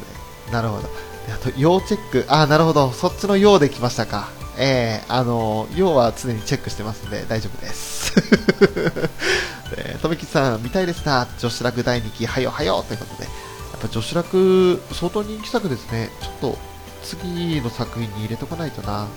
[0.47, 0.51] で。
[0.51, 0.89] なるほど。
[1.33, 2.25] あと、要チェック。
[2.27, 2.91] あ、なるほど。
[2.91, 4.29] そっちの要で来ましたか。
[4.61, 8.13] えー、あの、要は常にチェックしてますんで大丈夫です。
[9.77, 13.29] えー、とめきさん、見たいですな、女子楽第2期、はよはよということで、や
[13.77, 16.11] っぱ女子楽、相当人気作ですね。
[16.21, 16.57] ちょっと、
[17.03, 19.07] 次の作品に入れとかないとな。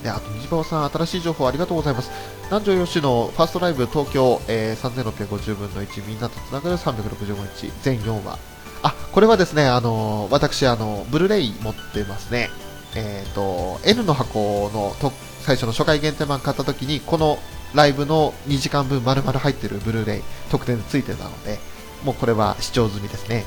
[0.00, 2.10] ー、で、あと、虹パパさん、新しい情報ありがとうございます。
[2.50, 8.38] 南條よしのファーストライブ東京、えー、3650分の1、みんなとつながる365日、全4話。
[8.82, 12.48] あ、これはですね、あのー私、あのブルーレイ持ってますね。
[12.94, 17.38] えっ、と、N の箱のと最初の初回限定版買った時に、この
[17.74, 21.58] ライブの2時間分丸々入ってるブルーレイ特典でついてたので、
[22.02, 23.44] もうこれは視聴済みですね。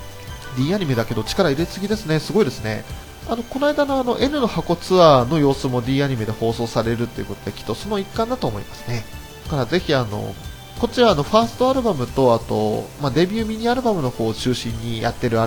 [0.58, 2.20] D アニメだけど力入れすぎですね。
[2.20, 2.86] すごいですね。
[3.30, 9.04] あの、この間のあの N の箱ツアーの様子も D アニメで放送されるっていうことで、きっとその一環だと思いますね。
[9.46, 10.34] だからぜひあの、
[10.80, 15.38] こちはあの、ファーストアルバムと、あと、まあ、デビューミニアルバムの方を中心にやってる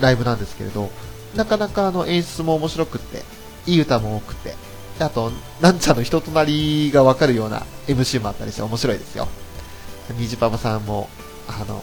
[0.00, 0.90] ライブなんですけれど、
[1.34, 3.22] なかなかあの演出も面白くって、
[3.66, 4.54] いい歌も多くて、
[5.00, 9.26] あと、なんちゃんの人となりがわかるような MC もあったりして面白いですよ。
[10.18, 11.08] にじパパさんも、
[11.48, 11.82] あの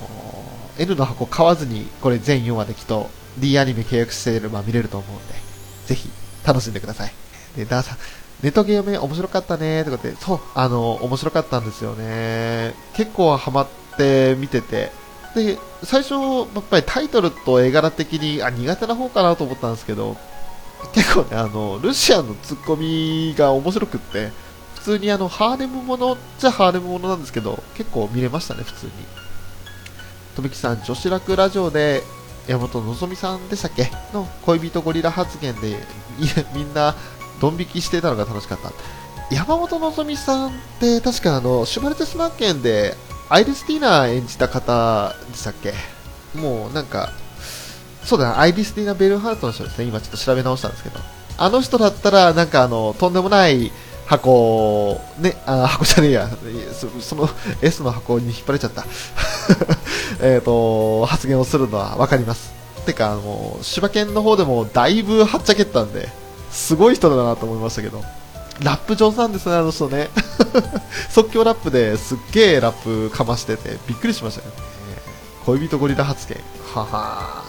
[0.77, 3.09] N の箱買わずに、これ全4話できっと
[3.41, 5.33] D アニメ契約していれば見れると思うんで、
[5.87, 6.09] ぜひ
[6.45, 7.13] 楽しんでください。
[7.57, 7.97] で、ダーさん、
[8.43, 12.73] ネトゲーム面白かったねとかって、そう、あの、面白かったんですよね。
[12.93, 13.67] 結構ハマっ
[13.97, 14.91] て見てて、
[15.35, 20.17] で、最初、やっぱりタイトルと絵柄的に、あ、苦手な方かなと思ったんですけど、
[20.93, 24.31] 結構ね、あの、ルシアンのツッコミが面白くって、
[24.75, 28.91] 普通にあの、ハーレムものっちゃハーレムものなんですけど、結構見れましたね、普通に。
[30.35, 32.03] とめきさん、女子楽ラジオで、
[32.47, 33.91] 山本のぞみさんでしたっけ？
[34.13, 35.77] の恋人ゴリラ発言で、
[36.53, 36.95] みんな、
[37.39, 38.71] ドン引きしてたのが楽しかった。
[39.33, 42.95] 山本のぞみさんって、確かあの、シュバルテスマーケンで、
[43.29, 45.73] アイリスティーナ演じた方でしたっけ？
[46.37, 47.09] もうなんか、
[48.03, 50.99] そうだな、アイリスティーナ・ベルハートの人ですね、今ちょっと調べ直したんですけど、
[51.37, 53.71] あの人だったら、なんかあの、とんでもない
[54.07, 56.29] 箱、ね、あ、箱じゃねえや、
[56.73, 57.29] そその
[57.61, 58.83] S の箱に引っ張れちゃった。
[60.21, 62.53] えっと、発言をするのはわかります。
[62.85, 66.09] てか、もう、柴犬の方でもだいぶはっちゃけったんで、
[66.51, 68.03] すごい人だなと思いましたけど、
[68.63, 70.09] ラップ上手なんですね、あの人ね。
[71.09, 74.51] 即興ラップですっげえラップかましてて、びっくりしましたね。
[75.45, 76.37] 恋人ゴリラ発言。
[76.73, 77.43] はは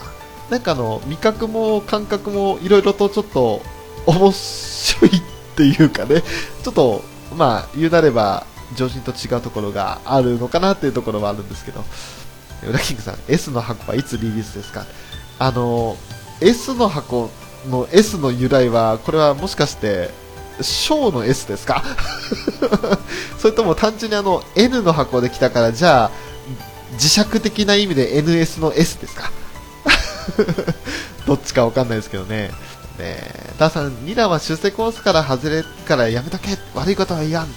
[0.51, 3.63] なんかあの、味覚も感覚もいろいろとちょっと
[4.07, 5.23] 面白いっ
[5.57, 6.23] ていうかね、
[6.63, 7.03] ちょっと、
[7.37, 8.47] まあ、言うなれば、
[8.77, 11.85] 常人と違うところがあるのかなっていうところはあるんですけど、
[12.69, 14.85] ウラキングさん、S の箱はいつリリースですか？
[15.39, 15.97] あの、
[16.41, 17.31] S の箱
[17.69, 20.11] の S の由来は、これはもしかして、
[20.61, 21.83] 小の S ですか？
[23.39, 26.11] それとも単純にあの N の箱で来たからじゃあ
[26.99, 29.33] 磁石的な意味で NS の S ですか？
[31.27, 32.49] どっちかわかんないですけどね。
[32.49, 32.53] ね
[32.99, 36.59] え、ダーさん、ニラは出世コースから外れからやめとけ。
[36.75, 37.49] 悪いことは言わん。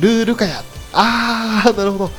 [0.00, 0.62] ルールかや
[0.92, 2.10] あー、なるほど。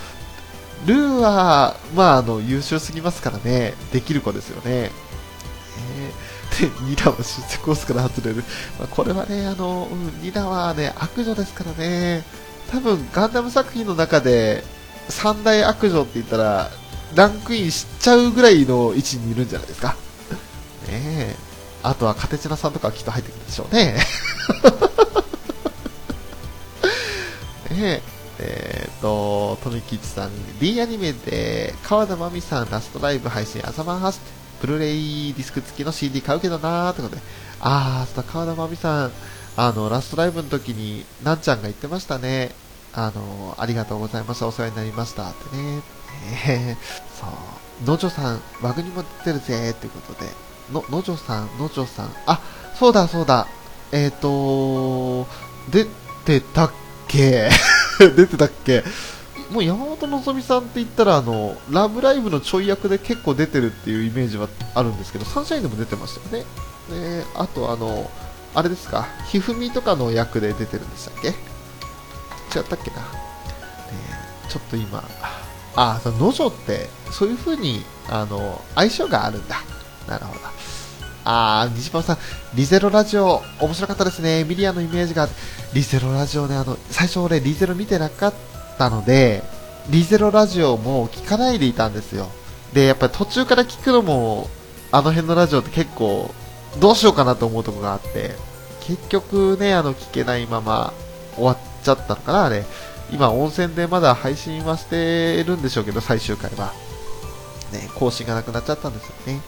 [0.85, 3.73] ルーは、まあ、あの、優秀すぎますからね。
[3.91, 4.63] できる子ですよね。
[4.65, 8.43] えーで、ニラは出世コースから外れる。
[8.77, 12.23] まあ、これはね、あの、うん、ニラはね、悪女ですからね。
[12.71, 14.63] 多分、ガンダム作品の中で、
[15.09, 16.69] 三大悪女って言ったら、
[17.15, 19.95] ランクインしちゃうぐらいの位置にいるんじゃないですか。
[20.87, 21.35] ねえ。
[21.81, 23.97] あとは、カテチナさんとかはきっと入ってくるでしょうね。
[27.73, 28.23] ねえ。
[28.39, 34.19] えーと、富吉さん、D アニメで、川田真美さん、ラストライブ配信、朝晩発、
[34.59, 37.21] ブルーレイディスク付きの CD 買うけどなーってことで、
[37.59, 39.11] あー、そうだ川田真美さん、
[39.55, 42.51] あの、ラストライブの時に、なんちゃんが言ってましたね。
[42.93, 45.81] あの、ありがとうございました、お世話になりましたってね。
[46.47, 47.85] えー、そう。
[47.85, 50.29] のじょさん、ワグにも出てるぜってことで、
[50.71, 52.39] の、のじょさん、のじょさん、あ、
[52.73, 53.47] そうだそうだ、
[53.91, 55.27] えっ、ー、と
[55.69, 55.85] 出
[56.25, 56.71] てたっ
[57.07, 57.49] け。
[57.99, 58.83] 出てたっけ？
[59.51, 66.49] もう山本のぞみさんって言ったらあのラブライブのちょい役で結構出てるっていうイメージはあるんですけどサンシャインでも出てましたよね。
[66.89, 68.09] であとあの
[68.55, 69.07] あれですか？
[69.27, 71.27] ひふみとかの役で出てるんでしたっけ？
[71.27, 73.03] 違ったっけな、ね、
[74.49, 75.03] ちょっと今
[75.75, 79.61] あそののじょってそういう風にあの相性があるんだ。
[80.07, 80.39] なるほど。
[81.25, 82.17] あー、西島さん、
[82.53, 84.43] リゼロラジオ、面白かったですね。
[84.43, 85.27] ミリアのイメージが、
[85.73, 88.33] リゼロラジオね、あの、最初俺、リゼロ見てなかっ
[88.77, 89.43] たので、
[89.89, 92.29] リゼロラジオも聞かないでいたんですよ。
[92.73, 94.49] で、やっぱり途中から聞くのも、
[94.91, 96.33] あの辺のラジオって結構、
[96.79, 98.35] どうしようかなと思うとこがあって、
[98.81, 100.93] 結局ね、あの、聞けないまま
[101.35, 102.65] 終わっちゃったのかな、あれ。
[103.11, 106.73] 今、温泉でまだ配信はしてるんでしょうけど、最終回は。
[107.71, 109.41] ね、更新がなくなっちゃったんですよね。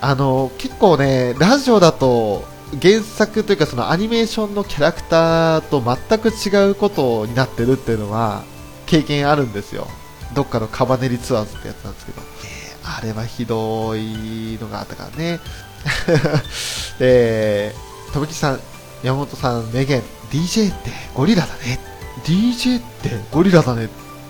[0.00, 2.44] あの結構ね、ラジオだと
[2.80, 8.44] 原作というかそのアニメーションのキャラクターと全く違うことになってるっていうのは
[8.86, 9.86] 経験あるんですよ。
[10.34, 15.40] どっかのカバネリツアーズってやつなんですけど、えーあれはひどいのがあったからね。
[16.98, 18.60] えー、とぶきさん
[19.02, 21.78] 山本さん名言 DJ ってゴリラだね。
[22.24, 23.84] DJ ってゴリラだね。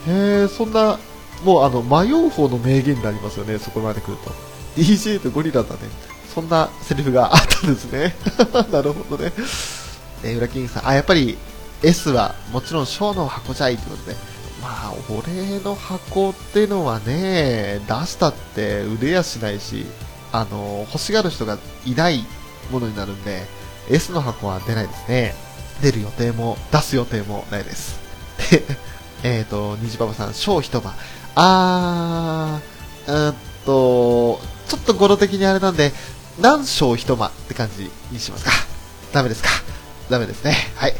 [0.07, 0.99] へえそんな
[1.45, 4.33] もうあの迷う方の名言になりますよねそこまで来ると。
[4.77, 5.81] DJ ってゴリラだね。
[6.35, 8.15] そんなセリフがあったんですね。
[8.71, 9.33] なるほどね。
[10.23, 10.89] ね裏キングさん。
[10.89, 11.37] あやっぱり
[11.83, 14.17] S はもちろん小の箱じゃいということで。
[14.63, 19.87] まあ俺の箱ってのはね出したって売れやしないし
[20.33, 21.57] あの欲しがる人が
[21.87, 22.27] いない
[22.71, 23.43] ものになるんで
[23.89, 25.35] S の箱は出ないですね。
[25.83, 27.99] 出る予定も出す予定もないです。
[28.51, 28.63] で
[29.23, 30.35] えっと虹パパさん。
[30.35, 30.95] 小一晩。
[31.35, 35.93] あーうんとちょっと語呂的にあれなんで
[36.41, 38.51] 何章一間って感じにしますか
[39.12, 39.51] ダメですか
[40.09, 40.57] ダメですね。
[40.77, 40.95] はい。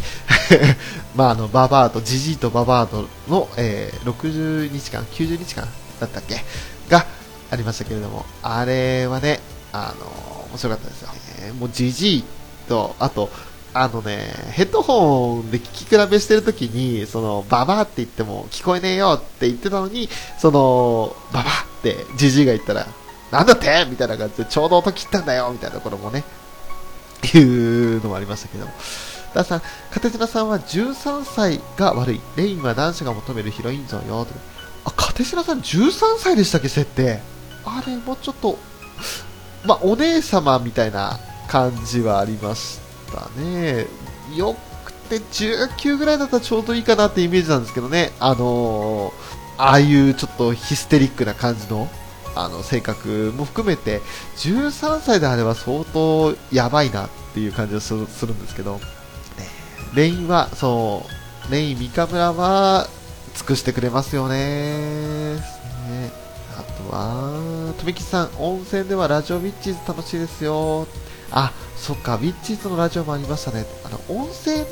[1.16, 5.69] まあ、あの、ババアと、ジジイとババアとの、えー、60日間、90日間
[6.01, 6.45] だったっけ？
[6.89, 7.07] が
[7.51, 9.41] ありましたけれども、あれはね、
[9.73, 11.09] あの、面白かったですよ。
[11.41, 12.24] えーもうジジイ
[12.69, 13.31] と、あと、
[13.73, 22.87] あのね、ヘッドホンで聞き比べしてるときに、その、ババアって言っても聞こえねえよって言ってたのに、その、ババアってジジイが言ったら、
[23.31, 23.87] なんだって？
[23.89, 26.25] みたいな感じで、ちょうど音切ったんだよみたいなところもね、
[27.33, 28.73] いうのもありましたけども。
[29.35, 32.21] ダさん、カテジナさんは13歳が悪い。
[32.35, 34.27] レインは男子が求めるヒロイン像よ。
[34.85, 37.21] あ、カテジナさん13歳でしたっけ、設定。
[37.65, 38.59] あれ、もうちょっと、
[39.65, 42.90] まあ、お姉様みたいな感じはありました
[43.37, 43.87] ね。
[44.37, 48.12] よくて19ぐらいだったらちょうどいいかなってイメージなんですけどね。
[48.20, 51.89] あのー、ああいうちょっとヒステリックな感じの
[52.35, 54.01] あの性格も含めて
[54.37, 58.81] 13歳であれば相当やばいなっていう感じがするんですけど、ね
[59.95, 61.05] レインはそ
[61.49, 62.87] うレイン三日村は
[63.35, 65.41] 尽くしてくれますよねね
[66.57, 70.87] あとは富木さん温泉ではラジオウィッチーズ楽しいですよ
[71.32, 73.65] あそっかウィッチーズのラジオもありましたね。
[73.85, 74.65] あの温泉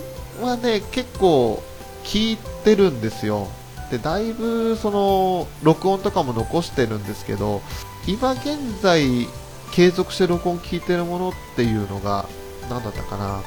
[0.42, 1.62] はね結構
[2.04, 3.48] 聞いてるんですよ。
[3.90, 7.62] でだいぶその録音とかも残してるんですけど
[8.06, 9.26] 今現在
[9.72, 12.26] 継続して録音聞いてるものっていうのが
[12.68, 13.40] 何だったかな。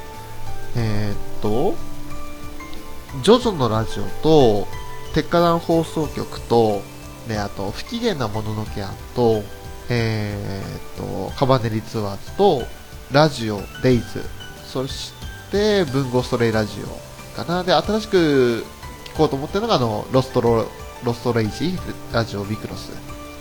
[0.75, 1.75] えー、っと
[3.23, 4.67] ジョジョのラジオと
[5.13, 6.81] 鉄火団放送局と
[7.27, 9.43] ねあと不機嫌なもののけ案と
[9.89, 12.63] えー、っとカバネリツアーズと
[13.11, 14.23] ラジオデイズ。
[14.65, 15.13] そし
[15.51, 17.63] て文豪ストレイラジオかな。
[17.63, 18.65] で新しく
[19.13, 20.65] 聞こうと思ってるのがあのロストロ
[21.03, 21.77] ロストレイジ
[22.13, 22.91] ラジオビクロス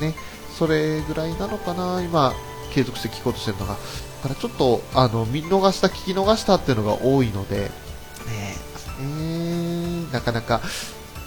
[0.01, 0.15] ね。
[0.59, 2.03] それぐらいなのかな。
[2.03, 2.33] 今
[2.73, 3.75] 継続して聞こうとしてるのが。
[3.75, 7.61] だからちょっとあの見逃した聞き逃したっていうのが多いので。
[7.61, 7.71] ね
[9.03, 10.61] えなかなか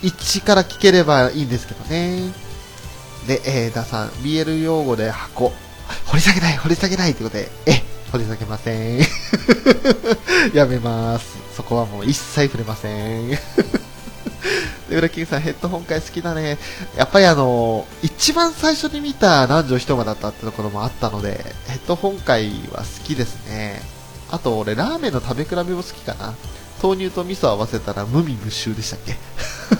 [0.03, 2.33] 一から聞ければいいんですけどね。
[3.25, 5.53] で、えー、ダさん BL 用語で箱。
[6.07, 7.49] 掘り下げない掘り下げないということで。
[7.65, 8.99] え掘り下げません
[10.53, 13.29] やめますそこはもう一切触れません
[14.89, 16.57] で、裏キングさん、ヘッドホン会好きだね。
[16.97, 23.81] やっぱりあの、一番最初に見た男女一間だったってところもあったので、ヘッドホン会は好きですね。
[24.29, 26.33] あと、俺、ラーメンの食べ比べも好きかな。
[26.81, 29.15] 豆乳と味噌合わせたら無味無臭でしたっけ？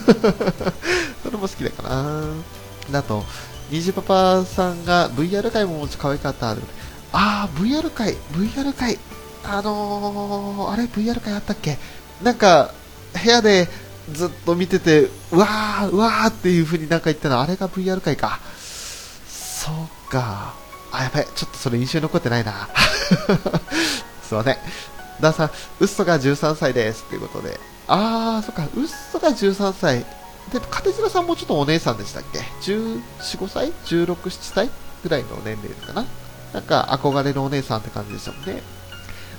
[1.22, 1.82] それも好きだか
[2.90, 2.98] な。
[2.98, 3.24] あと、
[3.70, 6.56] 虹パパさんが VR 会ももち可愛かった。
[7.16, 8.98] ああ、VR 会、VR 会。
[9.44, 11.78] あのー、あれ VR 会あったっけ？
[12.22, 12.72] なんか、
[13.22, 13.68] 部屋で
[14.12, 18.40] ずっと見てて、うわー、うわーっていう風になんか言ったの、あれが VR 界か。
[19.28, 20.54] そうか。
[20.90, 21.26] あ、やばい。
[21.34, 22.68] ちょっとそれ印象に残ってないな。
[24.26, 24.56] すいません。
[25.20, 25.50] ダンさん、
[25.80, 27.04] ウッソが13歳です。
[27.04, 27.60] ということで。
[27.86, 28.64] あー、そっか。
[28.74, 30.04] ウッソが13歳。
[30.52, 34.70] で、カテジラさんもちょっとお姉さんでしたっけ ?14、5歳 ?16、7歳？
[35.02, 36.04] ぐらいの年齢かな
[36.54, 38.62] なんか憧れのお姉さんって感じでしたもんね。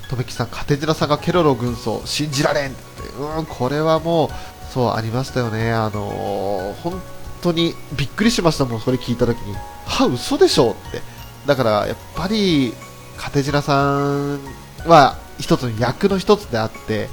[0.08, 3.08] とめきさん、カテジラさんがケロロ軍曹、信じられんって。
[3.38, 4.30] うん、これはもう、
[4.72, 5.72] そう、ありましたよね。
[5.72, 7.02] あのー、本
[7.42, 9.54] 当にびっくりしましたもん、それ聞いたときに。
[9.86, 11.00] は、嘘でしょって。
[11.46, 12.74] だから、やっぱり、
[13.16, 14.38] カテジラさん
[14.86, 17.08] は、一つの役の一つであって、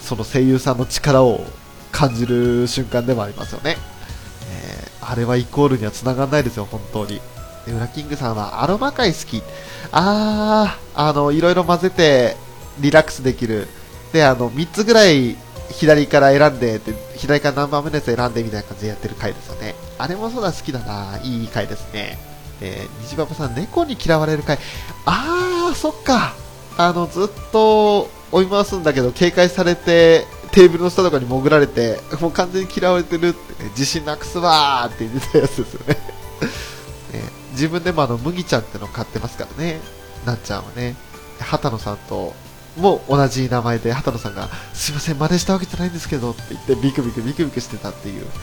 [0.00, 1.44] その声優さんの力を
[1.90, 3.76] 感じる瞬間でもありますよね。
[4.50, 7.20] えー、あれはイコールには繋がんないですよ、本当に。
[7.68, 9.42] で、ウラキングさんはアロマ界好き。
[9.92, 12.36] あー、あの、いろいろ混ぜて
[12.80, 13.68] リラックスできる。
[14.12, 15.36] で、あの、3つぐらい
[15.70, 19.74] 左から選んでって、左から何番目のやつ選んでみたいな感じでやってる回ですよね。
[19.98, 21.18] あれもそうだ、好きだな。
[21.22, 22.18] いい回ですね。
[22.60, 24.58] えー、虹パパさん、猫に嫌われる回。
[25.04, 26.34] あー、そっか。
[26.76, 36.18] あの、ずっと追い回すんだけど、警戒されて、テーブルの下とかに潜られて、もう完全に嫌われてるって、ね、自信なくすわーって言ってたやつですよね。
[37.58, 39.80] 自分でもあの、麦ちゃんっての買ってますからね。
[40.24, 40.94] なっちゃんはね。
[41.40, 42.32] 畑野さんと、
[42.76, 48.26] も同じ名前で、畑野さんが、すいません、真似したわけじゃないんですけどって言って、ビクビクビクビクしてたっていう。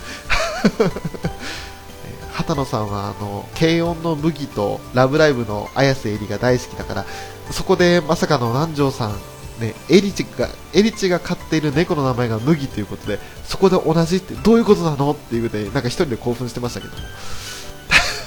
[2.34, 7.06] 畑野さんは、あの、軽音の麦と、ラブライブの綾瀬えりが大好きだから、
[7.52, 9.14] そこでまさかの南條さん、
[9.62, 17.04] ね、エリチが、エリチが飼っている猫の名前が麦ということで、そこで同じってどういうことなのっていうで、なんか一人で興奮してましたけども。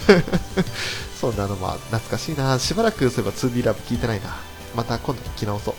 [1.20, 2.58] そんなのも懐かしいな。
[2.58, 4.36] しばらくそういえば 2D ラブ聞いてないな。
[4.76, 5.74] また今度聞き直そ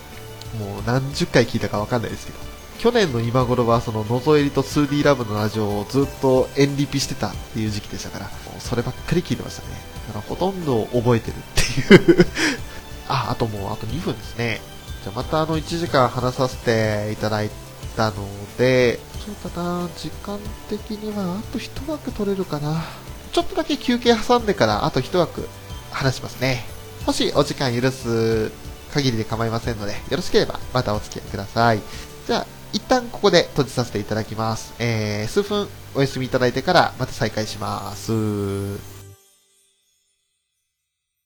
[0.56, 0.58] う。
[0.58, 2.40] もう何十回聞いたかわかんないですけど。
[2.80, 9.68] 去年の今頃はそののぞえりと 2D ラブのラジオをずっとエンリピしてたっていう時期でしたから、もうそればっかり聞いてましたね。
[10.08, 12.26] だからほとんど覚えてるっていう
[13.10, 14.62] あ、あともうあと2分ですね。
[15.04, 17.50] じゃあまたあの1時間話させていただい
[17.98, 18.16] たの
[18.58, 20.40] で、そうだな、時間
[20.70, 22.84] 的にはあと1枠取れるかな。
[23.32, 25.48] ちょっとだけ休憩挟んでからあと一枠
[25.92, 26.64] 話しますね。
[27.06, 28.52] もしお時間許す
[28.94, 31.80] 限りで構いませんので、よろしければまたお付き合いください。
[32.28, 34.74] じゃあ、一旦ここで閉じさせていただきます。
[34.80, 38.99] えー、数分お休みいただいてからまた再開します。